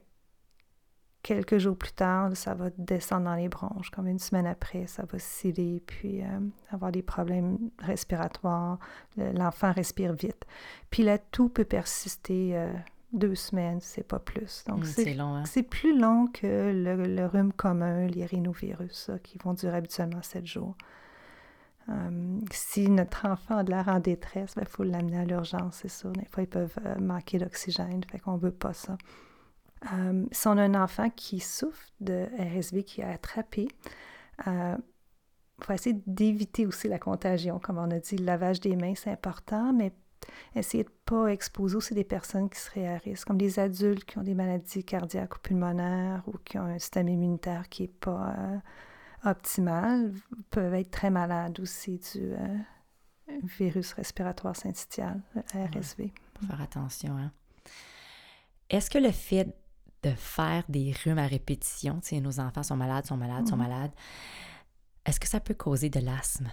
quelques 1.27 1.57
jours 1.57 1.75
plus 1.77 1.91
tard, 1.91 2.35
ça 2.35 2.53
va 2.53 2.69
descendre 2.77 3.25
dans 3.25 3.35
les 3.35 3.49
bronches. 3.49 3.89
Comme 3.91 4.07
une 4.07 4.19
semaine 4.19 4.47
après, 4.47 4.87
ça 4.87 5.03
va 5.11 5.19
sciller, 5.19 5.83
puis 5.85 6.23
euh, 6.23 6.27
avoir 6.71 6.91
des 6.91 7.01
problèmes 7.01 7.57
respiratoires. 7.79 8.79
Le- 9.17 9.33
L'enfant 9.33 9.71
respire 9.73 10.13
vite. 10.13 10.45
Puis 10.89 11.03
la 11.03 11.17
toux 11.17 11.49
peut 11.49 11.65
persister 11.65 12.51
euh, 12.57 12.71
deux 13.11 13.35
semaines, 13.35 13.79
c'est 13.81 14.07
pas 14.07 14.19
plus. 14.19 14.63
Donc, 14.67 14.77
Hum, 14.79 14.83
c'est 14.85 15.03
c'est 15.03 15.13
long, 15.15 15.35
hein? 15.35 15.43
c'est 15.45 15.63
plus 15.63 15.97
long 15.99 16.27
que 16.27 16.47
le, 16.73 17.05
le 17.15 17.25
rhume 17.25 17.51
commun, 17.51 18.07
les 18.07 18.25
rhinovirus, 18.25 19.11
qui 19.23 19.37
vont 19.37 19.53
durer 19.53 19.77
habituellement 19.77 20.21
sept 20.21 20.45
jours. 20.45 20.75
Euh, 21.89 22.39
si 22.51 22.89
notre 22.89 23.25
enfant 23.27 23.57
a 23.57 23.63
de 23.63 23.71
l'air 23.71 23.87
en 23.87 23.99
détresse, 23.99 24.53
il 24.59 24.65
faut 24.67 24.83
l'amener 24.83 25.19
à 25.19 25.25
l'urgence, 25.25 25.79
c'est 25.81 25.89
sûr. 25.89 26.11
Des 26.11 26.25
fois, 26.25 26.43
ils 26.43 26.47
peuvent 26.49 26.77
euh, 26.85 26.95
manquer 26.99 27.37
d'oxygène, 27.37 28.01
fait 28.09 28.19
qu'on 28.19 28.35
veut 28.37 28.51
pas 28.51 28.73
ça. 28.73 28.97
Euh, 29.93 30.25
si 30.31 30.47
on 30.47 30.57
a 30.57 30.63
un 30.63 30.75
enfant 30.75 31.09
qui 31.09 31.39
souffre 31.39 31.85
de 32.01 32.27
RSV, 32.37 32.83
qui 32.83 33.01
a 33.01 33.09
attrapé, 33.11 33.67
il 34.45 35.63
faut 35.63 35.73
essayer 35.73 35.99
d'éviter 36.05 36.65
aussi 36.65 36.87
la 36.87 36.99
contagion. 36.99 37.59
Comme 37.59 37.77
on 37.77 37.89
a 37.91 37.99
dit, 37.99 38.17
le 38.17 38.25
lavage 38.25 38.59
des 38.59 38.75
mains, 38.75 38.93
c'est 38.95 39.11
important, 39.11 39.73
mais 39.73 39.91
essayer 40.55 40.83
de 40.83 40.89
ne 40.89 40.95
pas 41.05 41.27
exposer 41.27 41.75
aussi 41.75 41.93
des 41.93 42.03
personnes 42.03 42.49
qui 42.49 42.59
seraient 42.59 42.87
à 42.87 42.97
risque, 42.97 43.27
comme 43.27 43.37
des 43.37 43.59
adultes 43.59 44.05
qui 44.05 44.17
ont 44.17 44.23
des 44.23 44.33
maladies 44.35 44.83
cardiaques 44.83 45.35
ou 45.35 45.39
pulmonaires 45.39 46.23
ou 46.27 46.37
qui 46.43 46.57
ont 46.57 46.65
un 46.65 46.79
système 46.79 47.07
immunitaire 47.07 47.69
qui 47.69 47.83
n'est 47.83 47.87
pas 47.87 48.35
euh, 48.37 49.29
optimal, 49.29 50.13
peuvent 50.49 50.73
être 50.73 50.91
très 50.91 51.09
malades 51.09 51.59
aussi 51.59 51.99
du 52.13 52.33
euh, 52.33 52.57
virus 53.43 53.93
respiratoire 53.93 54.55
syncytial, 54.55 55.21
RSV. 55.53 56.11
Faut 56.39 56.45
faire 56.45 56.61
attention, 56.61 57.17
hein? 57.17 57.31
Est-ce 58.69 58.89
que 58.89 58.97
le 58.97 59.11
fait 59.11 59.55
de 60.09 60.15
faire 60.15 60.63
des 60.69 60.93
rhumes 61.03 61.17
à 61.19 61.27
répétition, 61.27 61.99
tu 62.01 62.09
sais, 62.09 62.19
nos 62.21 62.39
enfants 62.39 62.63
sont 62.63 62.75
malades, 62.77 63.05
sont 63.05 63.17
malades, 63.17 63.47
sont 63.47 63.57
Mhm. 63.57 63.63
malades, 63.67 63.91
est-ce 65.05 65.19
que 65.19 65.27
ça 65.27 65.39
peut 65.39 65.53
causer 65.53 65.89
de 65.89 65.99
l'asthme? 65.99 66.49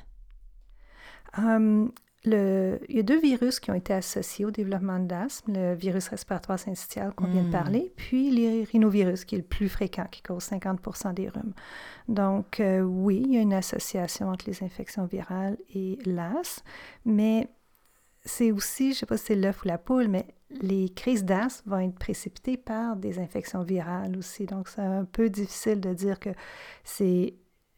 Hum, 1.37 1.90
le- 2.25 2.78
il 2.88 2.96
y 2.96 3.00
a 3.00 3.02
deux 3.02 3.20
virus 3.20 3.61
qui 3.61 3.70
ont 3.70 3.75
été 3.75 3.92
associés 3.92 4.44
au 4.44 4.50
développement 4.50 4.99
de 4.99 5.11
l'asthme, 5.11 5.52
le 5.52 5.75
virus 5.75 6.08
respiratoire 6.08 6.58
syncytial 6.58 7.12
qu'on 7.14 7.26
vient 7.26 7.42
de 7.42 7.49
Mm. 7.49 7.50
parler, 7.50 7.92
puis 7.96 8.30
les 8.30 8.64
rhinovirus 8.64 9.25
qui 9.25 9.34
est 9.34 9.38
le 9.38 9.44
plus 9.44 9.68
fréquent, 9.68 10.06
qui 10.11 10.23
cause 10.23 10.42
50% 10.44 11.12
des 11.12 11.28
rhumes. 11.28 11.52
Donc 12.08 12.61
euh, 12.61 12.80
oui, 12.80 13.23
il 13.26 13.34
y 13.34 13.38
a 13.38 13.40
une 13.42 13.52
association 13.52 14.28
entre 14.30 14.46
les 14.49 14.62
infections 14.62 15.04
virales 15.06 15.58
et 15.75 15.99
l'asthme, 16.06 16.62
mais 17.04 17.49
c'est 18.25 18.52
aussi, 18.52 18.84
je 18.87 18.88
ne 18.90 18.94
sais 19.00 19.06
pas 19.06 19.16
si 19.18 19.26
c'est 19.26 19.34
l'œuf 19.37 19.62
ou 19.64 19.68
la 19.68 19.76
poule, 19.76 20.08
mais 20.08 20.26
les 20.61 20.88
crises 20.88 21.25
d'asthme 21.25 21.70
vont 21.70 21.78
être 21.80 21.99
précipitées 21.99 22.56
par 22.56 22.96
des 22.96 23.18
infections 23.18 23.62
virales 23.62 24.16
aussi. 24.16 24.46
Donc, 24.46 24.68
c'est 24.68 24.80
un 24.80 25.04
peu 25.04 25.30
difficile 25.30 25.80
de 25.80 25.92
dire 25.92 26.18
que 26.18 26.30
c'est 26.84 27.34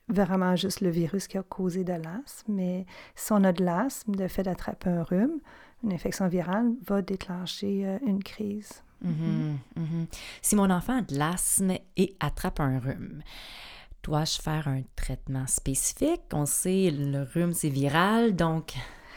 vraiment 0.09 0.55
juste 0.57 0.81
le 0.81 0.91
virus 0.91 1.27
qui 1.27 1.39
a 1.39 1.43
causé 1.43 1.85
de 1.85 1.93
l'asthme, 1.93 2.53
mais 2.53 2.87
si 3.15 3.33
on 3.33 3.43
a 3.45 3.53
de 3.53 3.65
l'asthme, 3.65 4.13
le 4.17 4.29
fait 4.29 4.43
d'attraper 4.43 4.91
un 4.91 5.03
rhume, 5.03 5.41
une 5.83 5.93
infection 5.93 6.29
virale 6.29 6.73
va 6.87 7.03
déclencher 7.03 7.87
euh, 7.87 7.99
une 8.07 8.23
crise. 8.23 8.83
Mhm, 9.03 9.59
mhm. 9.77 10.07
Si 10.43 10.57
mon 10.57 10.71
enfant 10.71 10.99
a 10.99 11.03
de 11.03 11.19
l'asthme 11.19 11.77
et 11.97 12.17
attrape 12.21 12.61
un 12.61 12.79
rhume, 12.79 13.23
dois-je 14.03 14.41
faire 14.41 14.69
un 14.69 14.83
traitement 14.95 15.47
spécifique? 15.47 16.23
On 16.33 16.47
sait, 16.47 16.91
le 16.91 17.23
rhume, 17.23 17.53
c'est 17.53 17.69
viral, 17.69 18.35
donc 18.35 18.75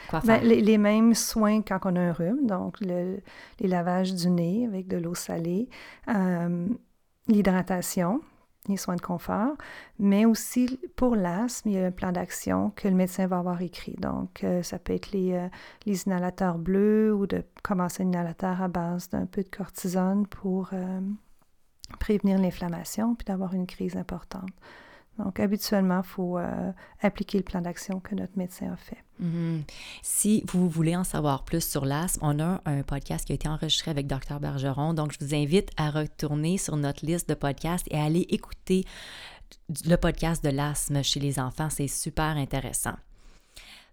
quoi 0.10 0.22
Ben, 0.26 0.42
les, 0.44 0.62
les 0.62 0.78
mêmes 0.78 1.14
soins 1.14 1.62
quand 1.62 1.80
on 1.86 1.96
a 1.96 2.00
un 2.02 2.12
rhume, 2.14 2.46
donc 2.48 2.80
le- 2.82 3.20
les 3.60 3.68
lavages 3.68 4.14
du 4.14 4.30
nez 4.30 4.66
avec 4.66 4.88
de 4.88 4.98
l'eau 4.98 5.16
salée, 5.16 5.70
euh, 6.08 6.68
l'hydratation, 7.28 8.22
les 8.68 8.78
soins 8.78 8.96
de 8.96 9.02
confort, 9.02 9.56
mais 10.00 10.26
aussi 10.26 10.80
pour 10.96 11.16
l'asthme, 11.16 11.70
il 11.70 11.76
y 11.76 11.80
a 11.80 11.86
un 11.88 11.92
plan 11.92 12.12
d'action 12.12 12.72
que 12.76 12.88
le 12.88 12.96
médecin 12.96 13.26
va 13.28 13.38
avoir 13.40 13.62
écrit. 13.62 13.96
Donc, 14.00 14.44
euh, 14.44 14.62
ça 14.64 14.78
peut 14.80 14.94
être 14.94 15.12
les, 15.12 15.34
euh, 15.34 15.48
les 15.86 16.04
inhalateurs 16.04 16.58
bleus 16.58 17.14
ou 17.14 17.26
de 17.26 17.44
commencer 17.64 18.04
un 18.04 18.08
inhalateur 18.08 18.62
à 18.62 18.68
base 18.68 19.10
d'un 19.10 19.26
peu 19.26 19.44
de 19.44 19.50
cortisone 19.50 20.28
pour 20.28 20.72
prévenir 22.00 22.38
l'inflammation 22.38 23.16
puis 23.16 23.26
d'avoir 23.26 23.54
une 23.54 23.66
crise 23.66 23.96
importante. 23.98 24.50
Donc, 25.20 25.40
habituellement, 25.42 26.00
il 26.02 26.08
faut 26.08 26.38
euh, 26.38 26.72
appliquer 27.02 27.38
le 27.38 27.44
plan 27.44 27.60
d'action 27.60 28.00
que 28.00 28.16
notre 28.16 28.38
médecin 28.38 28.72
a 28.72 28.78
fait. 28.78 29.04
Mhm. 29.20 29.64
Si 30.02 30.44
vous 30.48 30.70
voulez 30.70 30.96
en 30.96 31.04
savoir 31.04 31.44
plus 31.44 31.64
sur 31.64 31.86
l'asthme, 31.86 32.22
on 32.24 32.40
a 32.40 32.62
un 32.66 32.84
podcast 32.84 33.26
qui 33.26 33.34
a 33.34 33.36
été 33.36 33.50
enregistré 33.50 33.92
avec 33.92 34.08
Dr 34.08 34.40
Bergeron. 34.40 34.94
Donc, 34.94 35.12
je 35.12 35.18
vous 35.24 35.36
invite 35.36 35.72
à 35.76 35.90
retourner 35.90 36.58
sur 36.58 36.78
notre 36.78 37.06
liste 37.06 37.28
de 37.28 37.34
podcasts 37.34 37.86
et 37.92 37.98
à 37.98 38.06
aller 38.06 38.26
écouter 38.30 38.86
le 39.86 39.98
podcast 39.98 40.42
de 40.42 40.50
l'asthme 40.50 41.04
chez 41.04 41.20
les 41.20 41.38
enfants. 41.38 41.70
C'est 41.70 41.90
super 41.90 42.38
intéressant. 42.38 42.96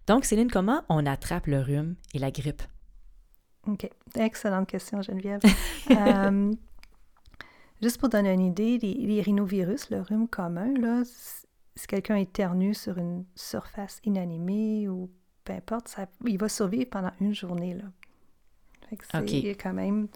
Donc, 0.07 0.23
Céline, 0.23 0.49
comment 0.49 0.83
on 0.87 1.05
attrape 1.05 1.47
le 1.47 1.59
rhume 1.59 1.95
et 2.13 2.19
la 2.19 2.31
grippe? 2.31 2.63
OK. 3.67 3.89
Excellente 4.15 4.67
question, 4.67 5.01
Geneviève. 5.01 5.41
Euh, 5.89 6.51
juste 7.81 7.99
pour 7.99 8.09
donner 8.09 8.33
une 8.33 8.41
idée, 8.41 8.77
les, 8.79 8.93
les 8.93 9.21
rhinovirus, 9.21 9.89
le 9.89 10.01
rhume 10.01 10.27
commun, 10.27 10.73
là, 10.79 11.03
si 11.05 11.87
quelqu'un 11.87 12.15
éternue 12.15 12.73
sur 12.73 12.97
une 12.97 13.25
surface 13.35 13.99
inanimée 14.03 14.87
ou 14.89 15.09
peu 15.43 15.53
importe, 15.53 15.87
ça, 15.87 16.07
il 16.25 16.37
va 16.37 16.49
survivre 16.49 16.89
pendant 16.89 17.11
une 17.21 17.33
journée. 17.33 17.73
Là. 17.75 17.83
Fait 18.89 18.95
que 18.97 19.03
c'est 19.09 19.17
OK. 19.19 19.31
il 19.31 19.45
y 19.47 19.49
a 19.49 19.53
quand 19.53 19.73
même 19.73 20.07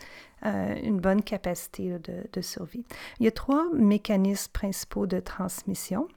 euh, 0.46 0.76
une 0.82 1.00
bonne 1.00 1.22
capacité 1.22 1.90
là, 1.90 2.00
de, 2.00 2.26
de 2.32 2.42
survie. 2.42 2.84
Il 3.20 3.26
y 3.26 3.28
a 3.28 3.32
trois 3.32 3.66
mécanismes 3.74 4.52
principaux 4.52 5.08
de 5.08 5.20
transmission. 5.20 6.08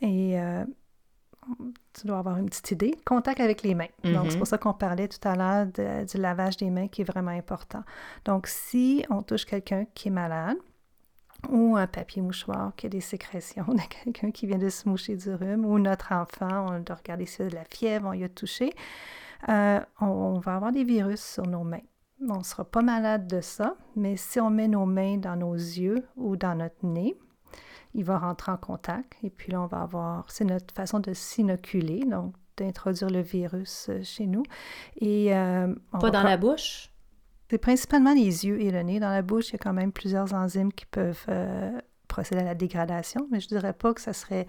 Et 0.00 0.38
euh, 0.40 0.64
tu 1.98 2.06
dois 2.06 2.18
avoir 2.18 2.36
une 2.38 2.46
petite 2.46 2.70
idée. 2.72 2.94
Contact 3.04 3.40
avec 3.40 3.62
les 3.62 3.74
mains. 3.74 3.86
Donc, 4.02 4.24
Mhm. 4.24 4.30
c'est 4.30 4.38
pour 4.38 4.46
ça 4.46 4.58
qu'on 4.58 4.74
parlait 4.74 5.08
tout 5.08 5.26
à 5.26 5.36
l'heure 5.36 5.66
du 6.04 6.16
lavage 6.18 6.56
des 6.56 6.70
mains 6.70 6.88
qui 6.88 7.02
est 7.02 7.04
vraiment 7.04 7.30
important. 7.30 7.82
Donc, 8.24 8.46
si 8.48 9.04
on 9.08 9.22
touche 9.22 9.44
quelqu'un 9.44 9.86
qui 9.94 10.08
est 10.08 10.12
malade 10.12 10.56
ou 11.50 11.76
un 11.76 11.86
papier 11.86 12.22
mouchoir 12.22 12.74
qui 12.76 12.86
a 12.86 12.88
des 12.88 13.00
sécrétions 13.00 13.64
de 13.68 13.80
quelqu'un 14.04 14.30
qui 14.30 14.46
vient 14.46 14.58
de 14.58 14.68
se 14.68 14.88
moucher 14.88 15.16
du 15.16 15.34
rhume 15.34 15.64
ou 15.64 15.78
notre 15.78 16.12
enfant, 16.12 16.66
on 16.70 16.80
doit 16.80 16.96
regarder 16.96 17.26
s'il 17.26 17.46
a 17.46 17.48
de 17.48 17.54
la 17.54 17.64
fièvre, 17.64 18.08
on 18.08 18.12
y 18.12 18.24
a 18.24 18.28
touché, 18.28 18.72
euh, 19.48 19.80
on, 20.00 20.06
on 20.06 20.38
va 20.38 20.56
avoir 20.56 20.72
des 20.72 20.84
virus 20.84 21.20
sur 21.20 21.46
nos 21.46 21.64
mains. 21.64 21.82
On 22.28 22.38
ne 22.38 22.44
sera 22.44 22.64
pas 22.64 22.80
malade 22.80 23.26
de 23.26 23.40
ça, 23.40 23.76
mais 23.96 24.16
si 24.16 24.40
on 24.40 24.50
met 24.50 24.68
nos 24.68 24.86
mains 24.86 25.18
dans 25.18 25.36
nos 25.36 25.54
yeux 25.54 26.06
ou 26.16 26.36
dans 26.36 26.54
notre 26.54 26.84
nez, 26.86 27.14
il 27.94 28.04
va 28.04 28.18
rentrer 28.18 28.52
en 28.52 28.56
contact 28.56 29.16
et 29.22 29.30
puis 29.30 29.52
là, 29.52 29.60
on 29.60 29.66
va 29.66 29.82
avoir, 29.82 30.30
c'est 30.30 30.44
notre 30.44 30.74
façon 30.74 31.00
de 31.00 31.12
s'inoculer, 31.12 32.00
donc 32.04 32.34
d'introduire 32.56 33.10
le 33.10 33.20
virus 33.20 33.88
euh, 33.88 34.02
chez 34.02 34.26
nous. 34.26 34.44
Et, 35.00 35.34
euh, 35.36 35.74
on 35.92 35.98
Pas 35.98 36.10
dans 36.10 36.22
la 36.22 36.36
bouche? 36.36 36.90
C'est 37.50 37.58
principalement 37.58 38.14
les 38.14 38.46
yeux 38.46 38.60
et 38.60 38.70
le 38.70 38.82
nez. 38.82 39.00
Dans 39.00 39.10
la 39.10 39.22
bouche, 39.22 39.50
il 39.50 39.52
y 39.52 39.54
a 39.56 39.58
quand 39.58 39.72
même 39.72 39.92
plusieurs 39.92 40.32
enzymes 40.34 40.72
qui 40.72 40.86
peuvent 40.86 41.24
euh, 41.28 41.78
procéder 42.08 42.40
à 42.40 42.44
la 42.44 42.54
dégradation, 42.54 43.26
mais 43.30 43.40
je 43.40 43.46
ne 43.46 43.58
dirais 43.58 43.72
pas 43.72 43.94
que 43.94 44.00
ça 44.00 44.12
serait... 44.12 44.46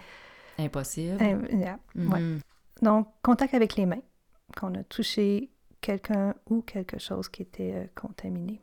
Impossible. 0.58 1.22
yeah, 1.52 1.80
ouais. 1.96 2.20
Mhm. 2.20 2.40
Donc, 2.82 3.08
contact 3.22 3.54
avec 3.54 3.76
les 3.76 3.86
mains, 3.86 4.02
qu'on 4.56 4.74
a 4.76 4.84
touché 4.84 5.50
quelqu'un 5.82 6.36
ou 6.50 6.62
quelque 6.62 6.98
chose 6.98 7.30
qui 7.30 7.42
était 7.42 7.74
euh, 7.76 7.86
contaminé. 7.96 8.62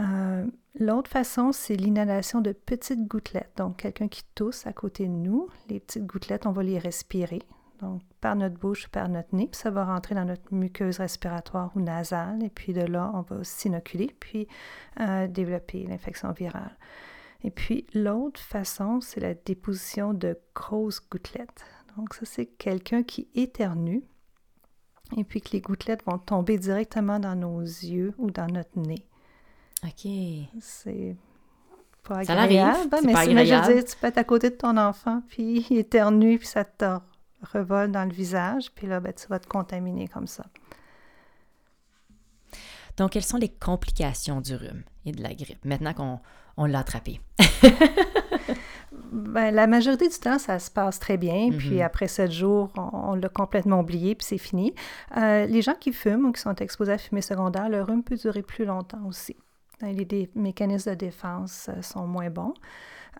Euh, 0.00 0.46
L'autre 0.76 1.08
façon, 1.08 1.52
c'est 1.52 1.76
l'inhalation 1.76 2.40
de 2.40 2.50
petites 2.50 3.06
gouttelettes. 3.06 3.52
Donc, 3.56 3.76
quelqu'un 3.76 4.08
qui 4.08 4.24
tousse 4.34 4.66
à 4.66 4.72
côté 4.72 5.06
de 5.06 5.12
nous, 5.12 5.48
les 5.68 5.78
petites 5.78 6.04
gouttelettes, 6.04 6.46
on 6.46 6.52
va 6.52 6.64
les 6.64 6.80
respirer. 6.80 7.42
Donc, 7.80 8.02
par 8.20 8.36
notre 8.36 8.58
bouche, 8.58 8.88
par 8.88 9.08
notre 9.08 9.34
nez, 9.34 9.48
puis 9.48 9.60
ça 9.60 9.70
va 9.70 9.84
rentrer 9.84 10.14
dans 10.14 10.24
notre 10.24 10.54
muqueuse 10.54 10.98
respiratoire 10.98 11.70
ou 11.74 11.80
nasale, 11.80 12.42
et 12.42 12.50
puis 12.50 12.72
de 12.72 12.82
là, 12.82 13.10
on 13.14 13.22
va 13.22 13.42
s'inoculer, 13.42 14.14
puis 14.20 14.46
euh, 15.00 15.26
développer 15.26 15.84
l'infection 15.84 16.32
virale. 16.32 16.76
Et 17.42 17.50
puis, 17.50 17.86
l'autre 17.92 18.40
façon, 18.40 19.00
c'est 19.00 19.20
la 19.20 19.34
déposition 19.34 20.14
de 20.14 20.38
grosses 20.54 21.00
gouttelettes. 21.10 21.64
Donc, 21.96 22.14
ça, 22.14 22.24
c'est 22.24 22.46
quelqu'un 22.46 23.02
qui 23.02 23.28
éternue, 23.34 24.02
et 25.16 25.24
puis 25.24 25.40
que 25.40 25.50
les 25.52 25.60
gouttelettes 25.60 26.04
vont 26.06 26.18
tomber 26.18 26.58
directement 26.58 27.18
dans 27.18 27.34
nos 27.34 27.60
yeux 27.60 28.14
ou 28.18 28.30
dans 28.30 28.46
notre 28.46 28.78
nez. 28.78 29.06
OK. 29.84 30.10
C'est 30.60 31.16
pas 32.02 32.18
agréable, 32.18 32.78
hein, 32.92 33.00
mais 33.04 33.12
pas 33.12 33.26
mais 33.26 33.46
je 33.46 33.54
veux 33.54 33.74
dire, 33.74 33.84
tu 33.84 33.96
peux 33.96 34.06
être 34.06 34.18
à 34.18 34.24
côté 34.24 34.50
de 34.50 34.54
ton 34.54 34.76
enfant, 34.76 35.22
puis 35.28 35.66
il 35.70 35.78
éternue, 35.78 36.38
puis 36.38 36.46
ça 36.46 36.64
te 36.64 36.84
revole 37.52 37.90
dans 37.92 38.04
le 38.04 38.12
visage, 38.12 38.70
puis 38.74 38.86
là, 38.86 39.00
ben, 39.00 39.12
tu 39.12 39.26
vas 39.28 39.38
te 39.38 39.46
contaminer 39.46 40.08
comme 40.08 40.26
ça. 40.26 40.44
Donc, 42.96 43.10
quelles 43.12 43.24
sont 43.24 43.38
les 43.38 43.48
complications 43.48 44.40
du 44.40 44.54
rhume 44.54 44.82
et 45.04 45.12
de 45.12 45.22
la 45.22 45.34
grippe 45.34 45.64
maintenant 45.64 45.92
qu'on 45.94 46.20
on 46.56 46.66
l'a 46.66 46.80
attrapé? 46.80 47.20
Ben, 49.12 49.52
la 49.52 49.66
majorité 49.66 50.08
du 50.08 50.16
temps, 50.18 50.38
ça 50.38 50.58
se 50.58 50.70
passe 50.70 50.98
très 51.00 51.16
bien. 51.16 51.50
Puis 51.56 51.76
Mhm. 51.76 51.82
après 51.82 52.08
sept 52.08 52.30
jours, 52.30 52.72
on, 52.76 52.90
on 53.10 53.14
l'a 53.14 53.28
complètement 53.28 53.80
oublié, 53.80 54.14
puis 54.14 54.24
c'est 54.26 54.38
fini. 54.38 54.74
Euh, 55.16 55.46
les 55.46 55.62
gens 55.62 55.74
qui 55.74 55.92
fument 55.92 56.26
ou 56.26 56.32
qui 56.32 56.40
sont 56.40 56.54
exposés 56.56 56.92
à 56.92 56.98
fumée 56.98 57.20
secondaire, 57.22 57.68
le 57.68 57.82
rhume 57.82 58.02
peut 58.04 58.16
durer 58.16 58.42
plus 58.42 58.64
longtemps 58.64 59.04
aussi. 59.06 59.36
Euh, 59.82 59.92
Les, 59.92 60.30
mécanismes 60.34 60.90
de 60.90 60.96
défense 60.96 61.68
euh, 61.68 61.82
sont 61.82 62.06
moins 62.06 62.30
bons. 62.30 62.54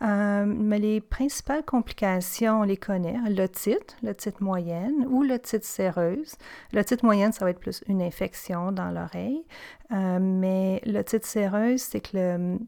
Euh, 0.02 0.44
mais 0.46 0.78
les 0.78 1.00
principales 1.00 1.64
complications, 1.64 2.60
on 2.60 2.62
les 2.62 2.76
connaît. 2.76 3.16
L'otite, 3.30 3.96
l'otite 4.02 4.40
moyenne 4.40 5.06
ou 5.08 5.22
l'otite 5.22 5.64
séreuse. 5.64 6.34
L'otite 6.72 7.02
moyenne, 7.02 7.32
ça 7.32 7.44
va 7.44 7.50
être 7.50 7.60
plus 7.60 7.84
une 7.86 8.02
infection 8.02 8.72
dans 8.72 8.90
l'oreille. 8.90 9.44
Euh, 9.92 10.18
mais 10.20 10.80
l'otite 10.84 11.24
séreuse, 11.24 11.80
c'est 11.80 12.00
que 12.00 12.58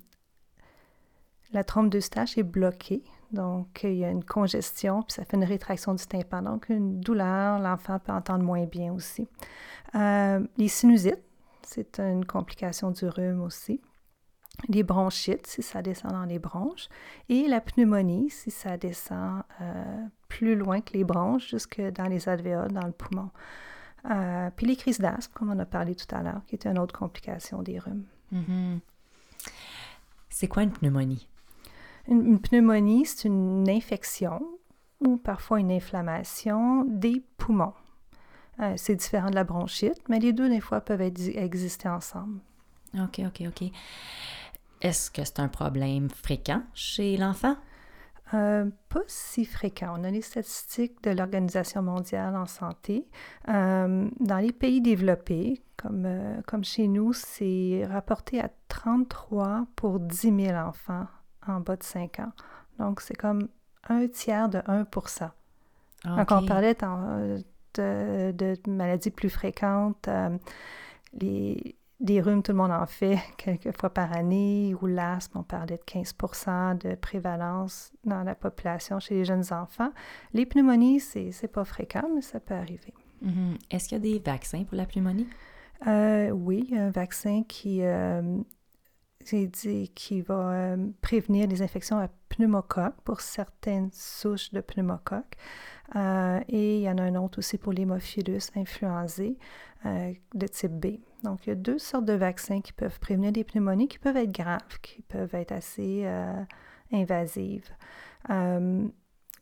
la 1.53 1.65
trompe 1.65 1.91
d'Eustache 1.91 2.39
est 2.39 2.45
bloquée. 2.45 3.03
Donc, 3.33 3.81
il 3.83 3.95
y 3.95 4.05
a 4.05 4.11
une 4.11 4.25
congestion, 4.25 5.03
puis 5.03 5.15
ça 5.15 5.25
fait 5.25 5.37
une 5.37 5.45
rétraction 5.45 5.95
du 5.95 6.07
tympan. 6.07 6.43
Donc, 6.43 6.69
une 6.69 7.01
douleur, 7.01 7.59
l'enfant 7.59 7.99
peut 7.99 8.13
entendre 8.13 8.45
moins 8.45 8.65
bien 8.67 8.93
aussi. 8.93 9.27
Euh, 9.97 10.41
les 10.57 10.69
sinusites, 10.69 11.23
c'est 11.67 11.99
une 11.99 12.25
complication 12.25 12.91
du 12.91 13.07
rhume 13.09 13.43
aussi. 13.43 13.81
Les 14.69 14.83
bronchites, 14.83 15.47
si 15.47 15.63
ça 15.63 15.83
descend 15.83 16.13
dans 16.13 16.25
les 16.25 16.39
bronches. 16.39 16.89
Et 17.29 17.47
la 17.47 17.61
pneumonie, 17.61 18.31
si 18.31 18.51
ça 18.51 18.77
descend 18.77 19.43
euh, 19.61 20.07
plus 20.29 20.55
loin 20.55 20.81
que 20.81 20.95
les 20.95 21.05
bronches, 21.05 21.51
jusque 21.51 21.81
dans 21.81 22.07
les 22.07 22.29
alvéoles, 22.29 22.73
dans 22.73 22.87
le 22.87 22.93
poumon. 22.93 23.31
Euh, 24.11 24.51
puis 24.57 24.67
les 24.67 24.77
crises 24.77 25.01
d'asthme, 25.01 25.33
comme 25.35 25.51
on 25.51 25.59
a 25.59 25.67
parlé 25.67 25.95
tout 25.95 26.15
à 26.15 26.23
l'heure, 26.23 26.41
qui 26.47 26.55
est 26.55 26.67
une 26.67 26.79
autre 26.79 26.97
complication 26.97 27.63
des 27.63 27.79
rhumes. 27.79 28.07
Mhm. 28.33 28.81
C'est 30.31 30.49
quoi 30.49 30.63
une 30.63 30.73
pneumonie? 30.73 31.29
Une, 32.09 32.25
une 32.25 32.41
pneumonie, 32.41 33.05
c'est 33.05 33.27
une 33.27 33.69
infection 33.69 34.41
ou 35.01 35.17
parfois 35.17 35.61
une 35.61 35.73
inflammation 35.73 36.85
des 36.85 37.23
poumons. 37.37 37.75
Euh, 38.61 38.73
c'est 38.77 38.95
différent 38.97 39.31
de 39.31 39.35
la 39.35 39.45
bronchite, 39.45 40.01
mais 40.09 40.19
les 40.19 40.33
deux, 40.33 40.49
des 40.49 40.61
fois, 40.61 40.81
peuvent 40.81 41.03
être- 41.03 41.37
exister 41.37 41.89
ensemble. 41.89 42.41
OK, 42.99 43.21
OK, 43.27 43.43
OK. 43.49 43.71
Est-ce 44.81 45.11
que 45.11 45.25
c'est 45.25 45.41
un 45.41 45.49
problème 45.49 46.09
fréquent 46.11 46.63
chez 46.75 47.17
l'enfant? 47.17 47.57
Euh, 48.35 48.69
pas 48.89 49.03
si 49.07 49.45
fréquent. 49.45 49.95
On 49.99 50.05
a 50.05 50.11
les 50.11 50.23
statistiques 50.23 51.03
de 51.05 51.11
l'Organisation 51.11 51.83
mondiale 51.83 52.35
en 52.35 52.47
santé. 52.47 53.07
Euh, 53.49 54.09
dans 54.21 54.39
les 54.39 54.53
pays 54.53 54.81
développés, 54.81 55.63
comme, 55.77 56.05
euh, 56.07 56.41
comme 56.47 56.65
chez 56.65 56.89
nous, 56.89 57.13
c'est 57.13 57.87
rapporté 57.89 58.41
à 58.41 58.51
33 58.69 59.67
pour 59.77 60.01
10 60.01 60.35
000 60.47 60.57
enfants 60.59 61.07
en 61.47 61.61
bas 61.61 61.77
de 61.77 61.85
5 61.85 62.19
ans. 62.21 62.33
Donc, 62.79 63.01
c'est 63.01 63.15
comme 63.17 63.49
un 63.89 64.09
tiers 64.09 64.49
de 64.49 64.61
1 64.67 64.81
OK. 64.83 65.31
Quand 66.27 66.43
on 66.43 66.47
parlait 66.47 66.75
tant- 67.77 68.33
de, 68.33 68.57
maladies 68.69 69.11
plus 69.11 69.31
fréquentes, 69.31 70.09
euh, 70.09 70.37
les, 71.21 71.77
des 72.01 72.21
rhumes, 72.21 72.43
tout 72.43 72.53
le 72.53 72.59
monde 72.59 72.73
en 72.73 72.87
fait 72.87 73.19
quelques 73.39 73.77
fois 73.79 73.91
par 73.91 74.13
année, 74.13 74.75
ou 74.81 74.87
l'asthme, 74.87 75.39
on 75.39 75.43
parlait 75.43 75.77
de 75.77 75.83
15 75.85 76.15
de 76.83 76.95
prévalence 76.95 77.93
dans 78.05 78.23
la 78.23 78.35
population 78.35 79.01
chez 79.01 79.15
les 79.15 79.25
jeunes 79.25 79.53
enfants. 79.53 79.91
Les 80.33 80.47
pneumonies, 80.47 81.01
c'est 81.01 81.31
n'est 81.43 81.49
pas 81.49 81.65
fréquent, 81.65 82.09
mais 82.15 82.23
ça 82.23 82.41
peut 82.41 82.55
arriver. 82.55 82.95
Mm-hmm. 83.25 83.59
Est-ce 83.71 83.89
qu'il 83.89 83.99
y 83.99 84.01
a 84.01 84.13
des 84.15 84.19
vaccins 84.19 84.65
pour 84.65 84.77
la 84.77 84.87
pneumonie? 84.87 85.27
Euh, 85.87 86.31
oui, 86.31 86.73
un 86.73 86.91
vaccin 86.91 87.43
qui, 87.47 87.83
euh, 87.83 88.39
dit, 89.33 89.91
qui 89.95 90.21
va 90.21 90.51
euh, 90.51 90.77
prévenir 91.01 91.49
les 91.49 91.63
infections 91.63 91.99
à 91.99 92.09
pneumocoque 92.37 93.01
pour 93.05 93.21
certaines 93.21 93.91
souches 93.93 94.53
de 94.53 94.61
pneumocoque. 94.61 95.37
et 95.95 96.79
il 96.79 96.83
y 96.83 96.91
en 96.91 96.99
a 96.99 97.03
un 97.03 97.15
autre 97.17 97.39
aussi 97.39 97.59
pour 97.59 97.73
l'hémophilus 97.73 98.51
influenzae 98.55 99.37
de 99.85 100.47
type 100.47 100.73
B. 100.73 100.99
Donc, 101.23 101.47
il 101.47 101.51
y 101.51 101.53
a 101.53 101.57
deux 101.57 101.79
sortes 101.79 102.05
de 102.05 102.13
vaccins 102.13 102.61
qui 102.61 102.73
peuvent 102.73 102.99
prévenir 103.01 103.33
des 103.33 103.45
pneumonies 103.45 103.89
qui 103.89 103.99
peuvent 103.99 104.17
être 104.17 104.33
graves, 104.33 104.81
qui 104.83 105.03
peuvent 105.03 105.35
être 105.35 105.53
assez 105.53 106.07
invasives. 106.93 107.71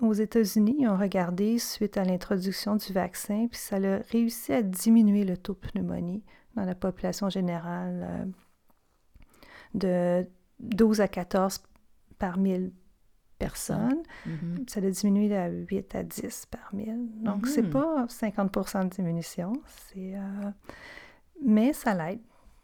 Aux 0.00 0.12
États-Unis, 0.12 0.76
ils 0.80 0.88
ont 0.88 0.96
regardé 0.96 1.58
suite 1.58 1.96
à 1.96 2.04
l'introduction 2.04 2.74
du 2.74 2.92
vaccin, 2.92 3.46
puis 3.48 3.60
ça 3.60 3.76
a 3.76 3.98
réussi 4.10 4.52
à 4.52 4.62
diminuer 4.62 5.24
le 5.24 5.36
taux 5.36 5.54
de 5.54 5.58
pneumonie 5.70 6.24
dans 6.56 6.64
la 6.64 6.74
population 6.74 7.28
générale 7.28 8.34
euh, 9.74 10.24
de 10.24 10.28
12 10.60 11.00
à 11.00 11.08
14 11.08 11.62
par 12.18 12.38
1000 12.38 12.72
personnes. 13.38 14.02
Mm-hmm. 14.26 14.68
Ça 14.68 14.80
a 14.80 14.90
diminué 14.90 15.28
de 15.28 15.64
8 15.68 15.94
à 15.94 16.02
10 16.02 16.46
par 16.50 16.74
1000. 16.74 17.22
Donc, 17.22 17.46
c'est 17.46 17.62
mm-hmm. 17.62 17.70
pas 17.70 18.06
50 18.08 18.84
de 18.84 18.88
diminution, 18.90 19.52
c'est... 19.66 20.14
Euh, 20.14 20.50
mais 21.44 21.72
ça 21.72 21.94
l'aide. 21.94 22.20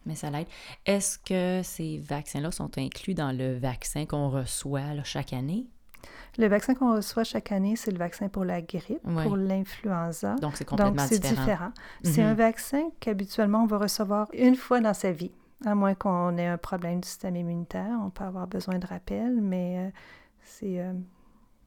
Mais 0.07 0.15
ça 0.15 0.31
l'aide. 0.31 0.47
Est-ce 0.87 1.19
que 1.19 1.61
ces 1.63 1.99
vaccins-là 1.99 2.51
sont 2.51 2.71
inclus 2.79 3.15
dans 3.15 3.37
le 3.37 3.59
vaccin 3.59 4.07
qu'on 4.07 4.31
reçoit 4.31 5.03
chaque 5.05 5.33
année? 5.33 5.67
Le 6.39 6.47
vaccin 6.47 6.75
qu'on 6.75 6.95
reçoit 6.95 7.25
chaque 7.25 7.53
année, 7.53 7.77
c'est 7.77 7.91
le 7.91 7.99
vaccin 7.99 8.29
pour 8.29 8.45
la 8.45 8.63
grippe, 8.63 9.03
pour 9.03 9.37
l'influenza. 9.37 10.37
Donc, 10.37 10.57
c'est 10.57 10.65
complètement 10.65 11.03
Donc, 11.03 11.21
différent. 11.21 11.73
C'est 12.03 12.23
un 12.23 12.35
vaccin 12.35 12.91
qu'habituellement, 13.01 13.65
on 13.65 13.67
va 13.67 13.79
recevoir 13.79 14.29
une 14.33 14.57
fois 14.57 14.81
dans 14.81 14.95
sa 14.95 15.13
vie, 15.13 15.33
à 15.67 15.75
moins 15.75 15.95
qu'on 15.95 16.37
ait 16.39 16.47
un 16.47 16.59
problème 16.59 17.01
du 17.01 17.09
système 17.09 17.37
immunitaire. 17.37 17.99
On 18.03 18.11
peut 18.11 18.25
avoir 18.25 18.47
besoin 18.47 18.79
de 18.79 18.87
rappel, 18.87 19.41
mais 19.41 19.79
euh, 19.79 19.91
c'est 20.51 20.81
euh, 20.81 20.93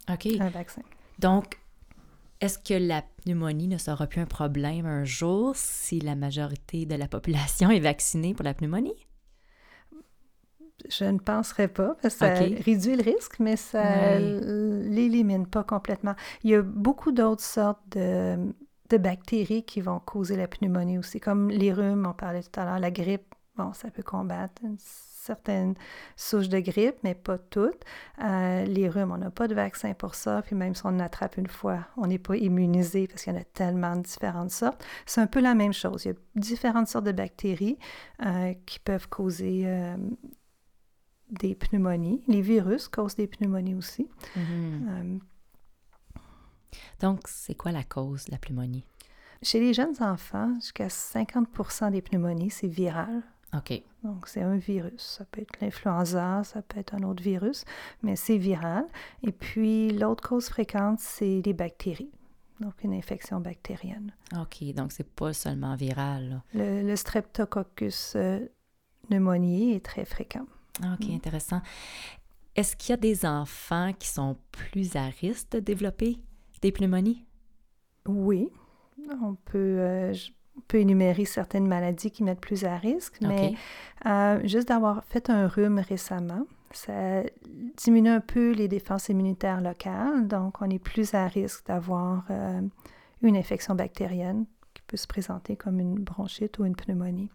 un 0.08 0.50
vaccin. 0.50 0.82
Donc, 1.20 1.60
est-ce 2.42 2.60
que 2.60 2.74
la 2.74 3.04
pneumonie 3.24 3.68
ne 3.68 3.78
sera 3.78 4.06
plus 4.08 4.22
un 4.22 4.26
problème 4.26 4.86
un 4.86 5.06
jour 5.06 5.56
si 5.56 6.00
la 6.00 6.16
majorité 6.16 6.86
de 6.86 6.96
la 6.96 7.08
population 7.08 7.70
est 7.70 7.80
vaccinée 7.80 8.34
pour 8.34 8.44
la 8.44 8.54
pneumonie? 8.54 9.08
Je 10.90 11.06
ne 11.06 11.20
penserais 11.20 11.70
pas, 11.70 11.96
parce 12.02 12.16
que 12.16 12.20
ça 12.20 12.34
réduit 12.34 12.98
le 12.98 13.04
risque, 13.04 13.40
mais 13.40 13.56
ça 13.56 14.20
ne 14.20 14.82
l'élimine 14.90 15.48
pas 15.48 15.64
complètement. 15.64 16.16
Il 16.44 16.50
y 16.50 16.56
a 16.56 16.62
beaucoup 16.62 17.14
d'autres 17.14 17.44
sortes 17.44 17.82
de, 17.92 18.54
de, 18.90 18.98
bactéries 18.98 19.64
qui 19.64 19.80
vont 19.80 20.00
causer 20.00 20.36
la 20.36 20.50
pneumonie 20.50 20.98
aussi, 20.98 21.22
comme 21.22 21.50
les 21.50 21.72
rhumes, 21.72 22.06
on 22.06 22.14
parlait 22.14 22.44
tout 22.44 22.60
à 22.60 22.66
l'heure, 22.66 22.80
la 22.80 22.92
grippe, 22.92 23.34
bon, 23.56 23.72
ça 23.72 23.90
peut 23.92 24.04
combattre 24.04 24.62
une 24.66 24.78
certaine 25.24 25.76
souche 26.16 26.50
de 26.50 26.60
grippe, 26.60 26.98
mais 27.04 27.16
pas 27.16 27.38
toutes. 27.38 27.84
Euh, 28.24 28.66
les 28.66 28.90
rhumes, 28.90 29.12
on 29.12 29.18
n'a 29.18 29.32
pas 29.32 29.48
de 29.48 29.56
vaccin 29.56 29.94
pour 29.94 30.16
ça, 30.16 30.42
puis 30.42 30.56
même 30.56 30.76
si 30.76 30.86
on 30.86 30.90
en 30.90 31.00
attrape 31.00 31.38
une 31.38 31.48
fois, 31.48 31.88
on 31.98 32.08
n'est 32.08 32.20
pas 32.20 32.36
immunisé 32.36 33.08
parce 33.08 33.24
qu'il 33.24 33.34
y 33.34 33.38
en 33.38 33.40
a 33.40 33.44
tellement 33.44 33.96
de 33.96 34.02
différentes 34.02 34.52
sortes. 34.52 34.84
C'est 35.06 35.22
un 35.22 35.28
peu 35.28 35.40
la 35.40 35.56
même 35.56 35.74
chose. 35.74 36.06
Il 36.06 36.10
y 36.10 36.12
a 36.12 36.16
différentes 36.36 36.88
sortes 36.88 37.06
de 37.06 37.12
bactéries 37.12 37.78
euh, 38.26 38.54
qui 38.66 38.80
peuvent 38.80 39.08
causer 39.08 39.64
euh, 39.66 39.96
des 41.30 41.56
pneumonies. 41.56 42.24
Les 42.28 42.42
virus 42.42 42.88
causent 42.88 43.16
des 43.16 43.28
pneumonies 43.28 43.76
aussi. 43.76 44.10
Mhm. 44.36 44.88
Euh, 44.90 45.20
Donc, 47.00 47.22
c'est 47.28 47.56
quoi 47.56 47.72
la 47.72 47.84
cause 47.84 48.26
de 48.26 48.32
la 48.32 48.38
pneumonie? 48.38 48.86
Chez 49.42 49.60
les 49.60 49.74
jeunes 49.74 49.96
enfants, 50.00 50.54
jusqu'à 50.56 50.88
50% 50.88 51.92
des 51.92 52.02
pneumonies, 52.02 52.50
c'est 52.50 52.68
viral. 52.68 53.24
OK. 53.56 53.82
Donc, 54.04 54.28
c'est 54.28 54.42
un 54.42 54.58
virus. 54.58 55.02
Ça 55.02 55.26
peut 55.26 55.42
être 55.42 55.60
l'influenza, 55.62 56.44
ça 56.44 56.62
peut 56.62 56.80
être 56.80 56.96
un 56.96 57.04
autre 57.04 57.24
virus, 57.24 57.66
mais 58.02 58.16
c'est 58.16 58.38
viral. 58.38 58.86
Et 59.22 59.32
puis, 59.32 59.92
l'autre 59.92 60.28
cause 60.28 60.50
fréquente, 60.50 61.00
c'est 61.00 61.42
les 61.46 61.54
bactéries. 61.54 62.12
Donc, 62.60 62.84
une 62.84 62.94
infection 62.94 63.40
bactérienne. 63.40 64.14
OK. 64.40 64.64
Donc, 64.74 64.92
c'est 64.92 65.08
pas 65.08 65.34
seulement 65.34 65.76
viral. 65.76 66.42
Le, 66.54 66.84
le, 66.84 66.96
streptococcus 66.96 68.14
euh, 68.16 68.40
pneumoniae 69.08 69.76
est 69.76 69.86
très 69.86 70.06
fréquent. 70.06 70.46
OK, 70.80 71.08
mm. 71.08 71.14
intéressant. 71.14 71.62
Est-ce 72.56 72.76
qu'il 72.76 72.92
y 72.92 72.94
a 72.94 72.98
des 72.98 73.26
enfants 73.26 73.94
qui 73.98 74.08
sont 74.08 74.38
plus 74.52 74.96
à 74.96 75.06
risque 75.06 75.52
de 75.52 75.60
développer 75.60 76.20
des 76.62 76.72
pneumonies? 76.72 77.26
Oui. 78.08 78.50
On 79.22 79.36
peut, 79.36 79.78
euh, 79.80 80.14
peut 80.68 80.80
énumérer 80.80 81.26
certaines 81.26 81.68
maladies 81.68 82.12
qui 82.12 82.24
mettent 82.24 82.42
plus 82.42 82.64
à 82.66 82.78
risque, 82.78 83.18
mais 83.22 83.56
euh, 84.06 84.40
juste 84.44 84.68
d'avoir 84.68 85.04
fait 85.06 85.30
un 85.30 85.48
rhume 85.48 85.80
récemment, 85.80 86.46
ça 86.72 87.24
diminue 87.78 88.10
un 88.10 88.20
peu 88.20 88.52
les 88.52 88.68
défenses 88.68 89.10
immunitaires 89.10 89.62
locales, 89.62 90.28
donc 90.28 90.62
on 90.62 90.70
est 90.70 90.80
plus 90.80 91.14
à 91.14 91.28
risque 91.28 91.66
d'avoir 91.68 92.26
euh, 92.30 92.62
une 93.22 93.38
infection 93.38 93.76
bactérienne 93.76 94.46
qui 94.74 94.84
peut 94.88 94.98
se 94.98 95.08
présenter 95.08 95.56
comme 95.56 95.80
une 95.80 95.96
bronchite 95.96 96.60
ou 96.60 96.66
une 96.66 96.76
pneumonie. 96.76 97.30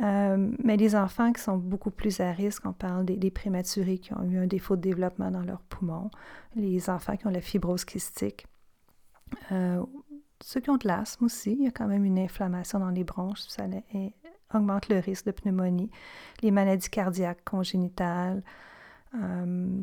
Euh, 0.00 0.52
mais 0.62 0.76
les 0.76 0.94
enfants 0.94 1.32
qui 1.32 1.42
sont 1.42 1.56
beaucoup 1.56 1.90
plus 1.90 2.20
à 2.20 2.30
risque, 2.30 2.64
on 2.64 2.72
parle 2.72 3.04
des, 3.04 3.30
prématurés 3.30 3.98
qui 3.98 4.12
ont 4.14 4.22
eu 4.22 4.38
un 4.38 4.46
défaut 4.46 4.76
de 4.76 4.80
développement 4.80 5.30
dans 5.30 5.42
leurs 5.42 5.62
poumons, 5.62 6.10
les 6.54 6.88
enfants 6.88 7.16
qui 7.16 7.26
ont 7.26 7.30
la 7.30 7.40
fibrose 7.40 7.84
kystique, 7.84 8.46
euh, 9.52 9.82
ceux 10.42 10.60
qui 10.60 10.70
ont 10.70 10.76
de 10.76 10.86
l'asthme 10.86 11.24
aussi, 11.24 11.52
il 11.52 11.64
y 11.64 11.68
a 11.68 11.70
quand 11.70 11.86
même 11.86 12.04
une 12.04 12.18
inflammation 12.18 12.78
dans 12.78 12.90
les 12.90 13.04
bronches, 13.04 13.40
ça 13.48 13.64
augmente 14.54 14.88
le 14.88 14.98
risque 14.98 15.26
de 15.26 15.30
pneumonie, 15.32 15.90
les 16.42 16.50
maladies 16.50 16.90
cardiaques 16.90 17.44
congénitales, 17.44 18.42
euh, 19.14 19.82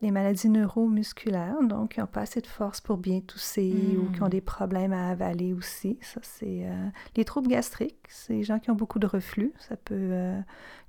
les 0.00 0.10
maladies 0.10 0.50
neuromusculaires, 0.50 1.62
donc 1.62 1.94
qui 1.94 2.00
n'ont 2.00 2.06
pas 2.06 2.22
assez 2.22 2.40
de 2.40 2.46
force 2.46 2.80
pour 2.80 2.98
bien 2.98 3.20
tousser 3.20 3.96
ou 3.98 4.10
qui 4.10 4.22
ont 4.22 4.26
hmm. 4.26 4.30
des 4.30 4.40
problèmes 4.40 4.92
à 4.92 5.08
avaler 5.10 5.52
aussi. 5.52 5.98
Ça, 6.02 6.20
c'est 6.22 6.66
euh, 6.66 6.88
les 7.16 7.24
troubles 7.24 7.48
gastriques, 7.48 8.04
c'est 8.08 8.34
les 8.34 8.42
gens 8.42 8.58
qui 8.58 8.70
ont 8.70 8.74
beaucoup 8.74 8.98
de 8.98 9.06
reflux. 9.06 9.52
Ça 9.58 9.76
peut, 9.76 9.94
euh, 9.94 10.38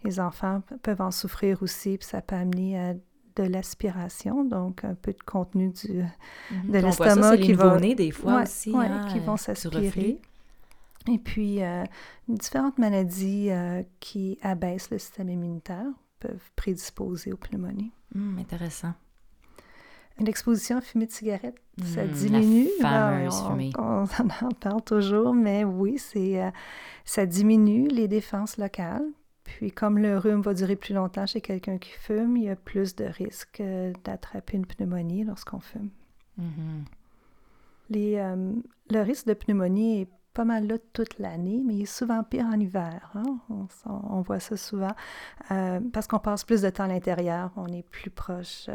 les 0.04 0.20
enfants 0.20 0.62
peuvent 0.82 1.02
en 1.02 1.12
souffrir 1.12 1.62
aussi, 1.64 1.98
puis 1.98 2.08
ça 2.08 2.22
peut 2.22 2.36
amener 2.36 2.80
à 2.80 2.94
de 3.36 3.44
l'aspiration, 3.44 4.44
donc 4.44 4.84
un 4.84 4.96
peu 4.96 5.14
de 5.14 5.24
contenu 5.24 5.70
du, 5.70 6.04
mhm. 6.52 6.72
de 6.72 6.80
l'estomac 6.80 7.38
qui 7.38 7.54
va 7.54 7.78
des 7.80 8.12
fois 8.12 8.44
aussi, 8.44 8.74
hein, 8.76 9.08
qui 9.12 9.20
vont 9.20 9.38
s'aspirer. 9.38 10.20
Et 11.12 11.20
puis, 11.20 11.64
euh, 11.64 11.84
différentes 12.28 12.80
maladies 12.80 13.50
qui 14.00 14.40
abaissent 14.42 14.90
le 14.90 14.98
système 14.98 15.30
immunitaire 15.30 15.86
peuvent 16.20 16.52
prédisposer 16.56 17.32
aux 17.32 17.38
pneumonies. 17.38 17.92
Hum, 18.16 18.38
intéressant. 18.40 18.94
L'exposition 20.20 20.78
à 20.78 20.82
fumée 20.82 21.08
de 21.08 21.12
cigarette, 21.12 21.56
ça 21.84 22.06
hmm, 22.06 22.12
diminue. 22.12 22.70
La 22.80 23.28
on, 23.78 24.04
en 24.04 24.08
parle 24.60 24.82
toujours, 24.84 25.34
mais 25.34 25.66
oui, 25.66 25.98
c'est 25.98 26.42
euh, 26.42 26.50
ça 27.04 27.26
diminue 27.26 27.90
les 27.90 28.08
défenses 28.08 28.58
locales. 28.58 29.06
Puis 29.46 29.72
comme 29.72 30.00
le 30.00 30.18
rhume 30.18 30.42
va 30.42 30.54
durer 30.54 30.76
plus 30.76 30.94
longtemps 30.94 31.26
chez 31.26 31.40
quelqu'un 31.40 31.78
qui 31.78 31.92
fume, 31.92 32.36
il 32.36 32.44
y 32.44 32.50
a 32.50 32.56
plus 32.56 32.96
de 32.96 33.06
risques 33.06 33.62
euh, 33.62 33.94
d'attraper 34.04 34.58
une 34.58 34.66
pneumonie 34.66 35.24
lorsqu'on 35.24 35.60
fume. 35.60 35.90
Mm-hmm. 36.40 36.84
Les, 37.92 38.18
euh, 38.18 38.54
le 38.90 39.02
risque 39.02 39.28
de 39.28 39.34
pneumonie 39.34 40.02
est 40.02 40.10
pas 40.34 40.44
mal 40.44 40.68
là 40.68 40.78
toute 40.92 41.18
l'année, 41.20 41.64
mais 41.66 41.76
il 41.76 41.82
est 41.84 41.86
souvent 41.86 42.22
pire 42.24 42.46
en 42.46 42.60
hiver. 42.60 43.12
Hein. 43.16 43.38
On, 43.86 44.22
voit 44.22 44.42
ça 44.42 44.58
souvent 44.58 44.92
parce 45.48 46.08
qu'on 46.08 46.20
passe 46.20 46.44
plus 46.44 46.64
de 46.64 46.70
temps 46.70 46.84
à 46.84 46.88
l'intérieur, 46.88 47.52
on 47.56 47.68
est 47.68 47.88
plus 47.88 48.10
proche 48.10 48.68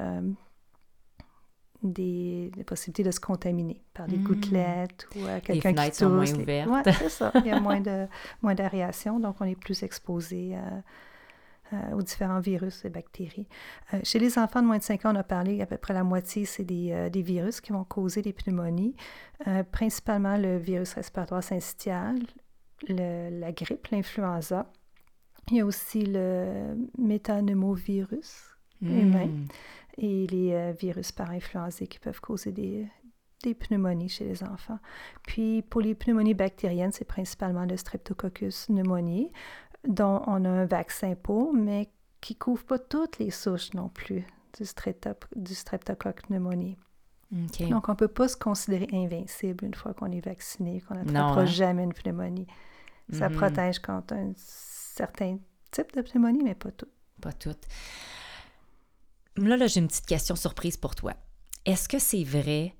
des, 1.82 2.50
possibilités 2.66 3.04
de 3.04 3.10
se 3.10 3.20
contaminer 3.20 3.80
par 3.94 4.06
des 4.06 4.18
hmm. 4.18 4.24
gouttelettes 4.24 5.08
ou 5.16 5.20
euh, 5.20 5.40
quelqu'un 5.40 5.72
qui 5.72 5.88
tousse. 5.88 5.98
sont 5.98 6.10
moins 6.10 6.32
ouvertes. 6.32 6.68
Oui, 6.70 6.92
c'est 6.98 7.08
ça. 7.08 7.32
Il 7.36 7.46
y 7.46 7.50
a 7.50 7.60
moins 7.60 7.80
de 7.80 8.06
moins 8.42 8.54
d'aération, 8.54 9.18
donc 9.18 9.36
on 9.40 9.44
est 9.44 9.56
plus 9.58 9.82
exposé 9.82 10.52
euh, 10.54 10.58
euh, 11.72 11.96
aux 11.96 12.02
différents 12.02 12.40
virus 12.40 12.84
et 12.84 12.90
bactéries. 12.90 13.48
chez 14.02 14.18
les 14.18 14.38
enfants 14.38 14.60
de 14.60 14.66
moins 14.66 14.78
de 14.78 14.82
5 14.82 15.06
ans, 15.06 15.12
on 15.12 15.18
a 15.18 15.24
parlé 15.24 15.62
à 15.62 15.66
peu 15.66 15.76
près 15.76 15.94
la 15.94 16.04
moitié, 16.04 16.44
c'est 16.44 16.64
des, 16.64 17.08
des, 17.10 17.22
virus 17.22 17.60
qui 17.60 17.72
vont 17.72 17.84
causer 17.84 18.22
des 18.22 18.32
pneumonies, 18.32 18.94
principalement 19.70 20.36
le 20.36 20.58
virus 20.58 20.94
respiratoire 20.94 21.42
syncytial, 21.42 22.18
la 22.88 23.52
grippe, 23.52 23.86
l'influenza. 23.88 24.70
Il 25.50 25.56
y 25.56 25.60
a 25.60 25.66
aussi 25.66 26.04
le 26.04 26.76
métanemovirus 26.98 28.50
humain. 28.82 29.28
Et 29.98 30.26
les 30.26 30.52
euh, 30.52 30.72
virus 30.72 31.12
influenza 31.18 31.86
qui 31.86 31.98
peuvent 31.98 32.20
causer 32.20 32.52
des, 32.52 32.86
des 33.42 33.54
pneumonies 33.54 34.08
chez 34.08 34.24
les 34.24 34.42
enfants. 34.42 34.78
Puis 35.26 35.62
pour 35.62 35.80
les 35.80 35.94
pneumonies 35.94 36.34
bactériennes, 36.34 36.92
c'est 36.92 37.04
principalement 37.04 37.64
le 37.64 37.76
Streptococcus 37.76 38.66
pneumoniae. 38.66 39.30
dont 39.86 40.22
on 40.26 40.44
a 40.44 40.48
un 40.48 40.66
vaccin 40.66 41.14
pour, 41.14 41.54
mais 41.54 41.90
qui 42.20 42.34
ne 42.34 42.38
couvre 42.38 42.64
pas 42.64 42.78
toutes 42.78 43.18
les 43.18 43.30
souches 43.30 43.72
non 43.74 43.88
plus 43.88 44.26
du, 44.58 44.64
streptop 44.64 45.24
du 45.34 45.54
streptocoque 45.54 46.22
pneumonie. 46.26 46.76
Donc, 47.30 47.88
on 47.88 47.92
ne 47.92 47.96
peut 47.96 48.08
pas 48.08 48.26
se 48.26 48.36
considérer 48.36 48.88
invincible 48.92 49.64
une 49.64 49.74
fois 49.74 49.94
qu'on 49.94 50.10
est 50.10 50.24
vacciné, 50.24 50.80
qu'on 50.80 50.96
n'attrapera 50.96 51.42
hein? 51.42 51.46
jamais 51.46 51.84
une 51.84 51.92
pneumonie. 51.92 52.48
Ça 53.12 53.28
mm-hmm. 53.28 53.36
protège 53.36 53.78
contre 53.78 54.14
un 54.14 54.32
certain 54.36 55.38
type 55.70 55.94
de 55.94 56.02
pneumonie, 56.02 56.42
mais 56.42 56.56
pas 56.56 56.72
tout. 56.72 56.88
Pas 57.20 57.32
tout. 57.32 57.54
Là, 59.40 59.56
là 59.56 59.66
j'ai 59.66 59.80
une 59.80 59.88
petite 59.88 60.06
question 60.06 60.36
surprise 60.36 60.76
pour 60.76 60.94
toi. 60.94 61.14
Est-ce 61.64 61.88
que 61.88 61.98
c'est 61.98 62.24
vrai 62.24 62.74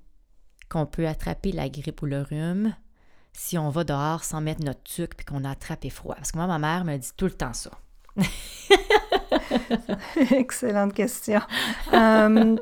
qu'on 0.69 0.87
peut 0.87 1.07
attraper 1.07 1.53
la 1.53 1.69
grippe 1.69 2.03
ou 2.03 2.07
le 2.07 2.23
rhume 2.23 2.75
si 3.33 3.59
on 3.59 3.71
va 3.71 3.85
dehors 3.85 4.25
sans 4.25 4.41
mettre 4.41 4.65
notre 4.65 4.83
tuque 4.83 5.15
puis 5.17 5.25
qu'on 5.25 5.45
a 5.45 5.51
attrapé 5.51 5.91
froid? 5.91 6.15
Parce 6.15 6.33
que 6.33 6.39
moi, 6.39 6.47
ma 6.47 6.59
mère 6.59 6.85
me 6.85 6.97
dit 6.97 7.11
tout 7.17 7.27
le 7.27 7.33
temps 7.33 7.53
ça. 7.53 7.71
Excellente 10.31 10.93
question. 10.93 11.41
Euh, 11.93 12.57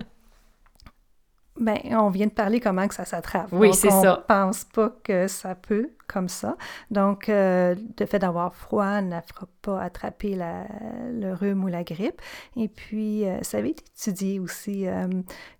ben, 1.58 1.78
on 1.90 2.10
vient 2.10 2.26
de 2.26 2.32
parler 2.32 2.60
comment 2.60 2.86
que 2.86 2.94
ça 2.94 3.04
s'attrape. 3.04 3.48
Oui, 3.52 3.74
c'est 3.74 3.90
ça. 3.90 4.20
On 4.20 4.26
pense 4.26 4.64
pas 4.64 4.94
que 5.02 5.26
ça 5.28 5.54
peut 5.54 5.90
comme 6.06 6.28
ça. 6.28 6.56
Donc, 6.90 7.28
euh, 7.28 7.74
le 7.98 8.06
fait 8.06 8.18
d'avoir 8.18 8.54
froid 8.54 9.02
ne 9.02 9.20
fera 9.20 9.46
pas 9.60 9.80
attraper 9.82 10.34
la, 10.34 10.66
le 11.12 11.34
rhume 11.34 11.64
ou 11.64 11.68
la 11.68 11.84
grippe. 11.84 12.22
Et 12.56 12.68
puis, 12.68 13.26
euh, 13.26 13.42
ça 13.42 13.58
avait 13.58 13.70
été 13.70 13.84
étudié 13.94 14.40
aussi. 14.40 14.86
Euh, 14.86 15.06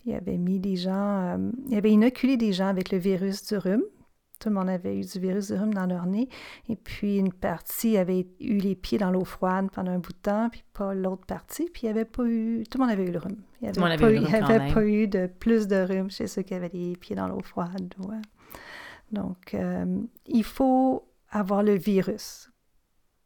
il 0.06 0.12
y 0.12 0.14
avait 0.14 0.38
mis 0.38 0.58
des 0.58 0.76
gens, 0.76 1.38
il 1.66 1.74
y 1.74 1.76
avait 1.76 1.90
inoculé 1.90 2.36
des 2.36 2.52
gens 2.52 2.68
avec 2.68 2.90
le 2.90 2.98
virus 2.98 3.46
du 3.46 3.56
rhume 3.58 3.82
tout 4.38 4.48
le 4.48 4.54
monde 4.54 4.68
avait 4.68 4.96
eu 4.96 5.00
du 5.00 5.18
virus 5.18 5.48
du 5.48 5.54
rhume 5.54 5.74
dans 5.74 5.86
leur 5.86 6.06
nez. 6.06 6.28
Et 6.68 6.76
puis, 6.76 7.18
une 7.18 7.32
partie 7.32 7.96
avait 7.96 8.26
eu 8.40 8.58
les 8.58 8.74
pieds 8.74 8.98
dans 8.98 9.10
l'eau 9.10 9.24
froide 9.24 9.68
pendant 9.72 9.92
un 9.92 9.98
bout 9.98 10.12
de 10.12 10.18
temps, 10.18 10.48
puis 10.48 10.62
pas 10.72 10.94
l'autre 10.94 11.26
partie. 11.26 11.68
Puis, 11.72 11.86
il 11.86 11.90
avait 11.90 12.04
pas 12.04 12.24
eu... 12.24 12.64
Tout 12.70 12.78
le 12.78 12.84
monde 12.84 12.92
avait 12.92 13.06
eu 13.06 13.10
le 13.10 13.18
rhume. 13.18 13.42
Il 13.60 13.70
n'y 13.70 13.78
avait, 13.78 13.96
pas, 13.96 14.12
eu, 14.12 14.24
avait 14.24 14.72
pas 14.72 14.84
eu 14.84 15.08
de 15.08 15.26
plus 15.26 15.66
de 15.66 15.76
rhume 15.76 16.10
chez 16.10 16.28
ceux 16.28 16.42
qui 16.42 16.54
avaient 16.54 16.70
les 16.72 16.96
pieds 16.96 17.16
dans 17.16 17.26
l'eau 17.26 17.40
froide. 17.40 17.92
Donc, 19.10 19.54
euh, 19.54 19.98
il 20.26 20.44
faut 20.44 21.08
avoir 21.30 21.62
le 21.62 21.74
virus 21.74 22.50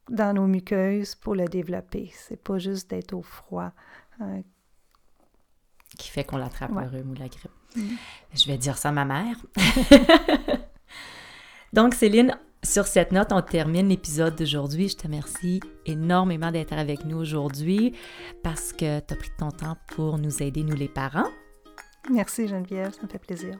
dans 0.08 0.34
nos 0.34 0.46
muqueuses 0.46 1.14
pour 1.16 1.34
le 1.34 1.46
développer. 1.46 2.10
C'est 2.14 2.42
pas 2.42 2.58
juste 2.58 2.90
d'être 2.90 3.12
au 3.12 3.22
froid. 3.22 3.72
Hein. 4.20 4.42
Qui 5.98 6.08
fait 6.08 6.24
qu'on 6.24 6.38
l'attrape 6.38 6.70
le 6.70 6.86
rhume 6.86 7.10
ou 7.10 7.14
la 7.14 7.28
grippe. 7.28 7.50
Mm. 7.76 7.88
Je 8.34 8.46
vais 8.46 8.56
dire 8.56 8.78
ça 8.78 8.88
à 8.88 8.92
ma 8.92 9.04
mère. 9.04 9.36
Donc, 11.74 11.94
Céline, 11.94 12.38
sur 12.64 12.86
cette 12.86 13.12
note, 13.12 13.32
on 13.32 13.42
termine 13.42 13.88
l'épisode 13.88 14.36
d'aujourd'hui. 14.36 14.88
Je 14.88 14.96
te 14.96 15.02
remercie 15.04 15.60
énormément 15.84 16.50
d'être 16.52 16.72
avec 16.72 17.04
nous 17.04 17.18
aujourd'hui 17.18 17.94
parce 18.42 18.72
que 18.72 19.00
tu 19.00 19.14
as 19.14 19.16
pris 19.16 19.30
ton 19.38 19.50
temps 19.50 19.76
pour 19.88 20.18
nous 20.18 20.42
aider, 20.42 20.62
nous 20.62 20.76
les 20.76 20.88
parents. 20.88 21.28
Merci 22.10 22.48
Geneviève, 22.48 22.92
ça 22.92 23.02
me 23.02 23.08
fait 23.08 23.18
plaisir. 23.18 23.58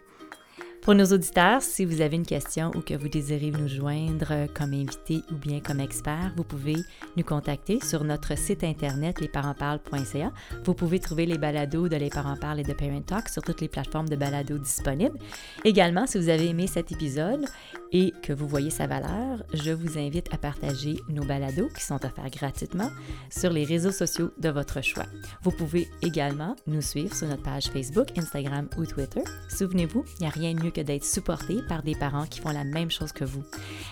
Pour 0.82 0.96
nos 0.96 1.04
auditeurs, 1.04 1.62
si 1.62 1.84
vous 1.84 2.00
avez 2.00 2.16
une 2.16 2.26
question 2.26 2.72
ou 2.74 2.80
que 2.80 2.94
vous 2.94 3.08
désirez 3.08 3.52
nous 3.52 3.68
joindre 3.68 4.48
comme 4.52 4.72
invité 4.72 5.22
ou 5.30 5.36
bien 5.36 5.60
comme 5.60 5.78
expert, 5.78 6.32
vous 6.36 6.42
pouvez 6.42 6.74
nous 7.16 7.22
contacter 7.22 7.78
sur 7.80 8.02
notre 8.02 8.36
site 8.36 8.64
internet 8.64 9.20
lesparentsparlent.ca. 9.20 10.32
Vous 10.64 10.74
pouvez 10.74 10.98
trouver 10.98 11.24
les 11.24 11.38
balados 11.38 11.88
de 11.88 11.94
Les 11.94 12.10
Parents 12.10 12.36
Parlent 12.36 12.58
et 12.58 12.64
de 12.64 12.72
Parent 12.72 13.00
Talk 13.00 13.28
sur 13.28 13.42
toutes 13.42 13.60
les 13.60 13.68
plateformes 13.68 14.08
de 14.08 14.16
balados 14.16 14.58
disponibles. 14.58 15.16
Également, 15.64 16.04
si 16.08 16.18
vous 16.18 16.28
avez 16.28 16.48
aimé 16.48 16.66
cet 16.66 16.90
épisode 16.90 17.44
et 17.92 18.12
que 18.20 18.32
vous 18.32 18.48
voyez 18.48 18.70
sa 18.70 18.88
valeur, 18.88 19.44
je 19.54 19.70
vous 19.70 19.98
invite 19.98 20.34
à 20.34 20.36
partager 20.36 20.96
nos 21.08 21.24
balados 21.24 21.68
qui 21.76 21.84
sont 21.84 22.04
offerts 22.04 22.30
gratuitement 22.30 22.90
sur 23.30 23.50
les 23.52 23.64
réseaux 23.64 23.92
sociaux 23.92 24.32
de 24.36 24.48
votre 24.48 24.82
choix. 24.82 25.06
Vous 25.42 25.52
pouvez 25.52 25.86
également 26.02 26.56
nous 26.66 26.82
suivre 26.82 27.14
sur 27.14 27.28
notre 27.28 27.44
page 27.44 27.66
Facebook, 27.66 28.08
Instagram 28.18 28.68
ou 28.76 28.84
Twitter. 28.84 29.22
Souvenez-vous, 29.48 30.04
il 30.18 30.22
n'y 30.22 30.26
a 30.26 30.30
rien 30.30 30.54
de 30.54 30.62
mieux 30.64 30.71
que 30.72 30.80
d'être 30.80 31.04
supporté 31.04 31.60
par 31.68 31.82
des 31.82 31.94
parents 31.94 32.26
qui 32.26 32.40
font 32.40 32.50
la 32.50 32.64
même 32.64 32.90
chose 32.90 33.12
que 33.12 33.24
vous. 33.24 33.42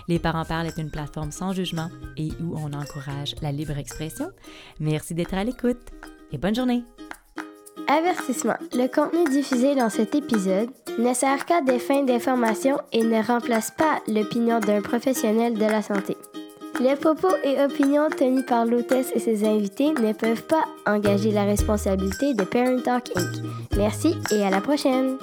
Les 0.08 0.18
Parents 0.18 0.44
Parlent 0.44 0.66
est 0.66 0.78
une 0.78 0.90
plateforme 0.90 1.32
sans 1.32 1.52
jugement 1.52 1.88
et 2.16 2.30
où 2.40 2.56
on 2.56 2.72
encourage 2.72 3.34
la 3.42 3.52
libre 3.52 3.78
expression. 3.78 4.30
Merci 4.78 5.14
d'être 5.14 5.34
à 5.34 5.44
l'écoute 5.44 5.80
et 6.32 6.38
bonne 6.38 6.54
journée. 6.54 6.82
Avertissement. 7.88 8.56
Le 8.72 8.86
contenu 8.86 9.24
diffusé 9.30 9.74
dans 9.74 9.90
cet 9.90 10.14
épisode 10.14 10.70
ne 10.98 11.12
sert 11.12 11.44
qu'à 11.44 11.60
des 11.60 11.78
fins 11.78 12.04
d'information 12.04 12.78
et 12.92 13.02
ne 13.02 13.22
remplace 13.22 13.72
pas 13.72 14.00
l'opinion 14.06 14.60
d'un 14.60 14.80
professionnel 14.80 15.54
de 15.54 15.64
la 15.64 15.82
santé. 15.82 16.16
Les 16.80 16.96
propos 16.96 17.34
et 17.44 17.60
opinions 17.60 18.08
tenus 18.08 18.46
par 18.46 18.64
l'hôtesse 18.64 19.12
et 19.14 19.18
ses 19.18 19.44
invités 19.44 19.92
ne 19.92 20.12
peuvent 20.12 20.44
pas 20.44 20.64
engager 20.86 21.30
la 21.30 21.44
responsabilité 21.44 22.32
de 22.32 22.44
Parent 22.44 22.80
Talk 22.80 23.10
Inc. 23.16 23.44
Merci 23.76 24.14
et 24.30 24.42
à 24.44 24.50
la 24.50 24.60
prochaine! 24.60 25.18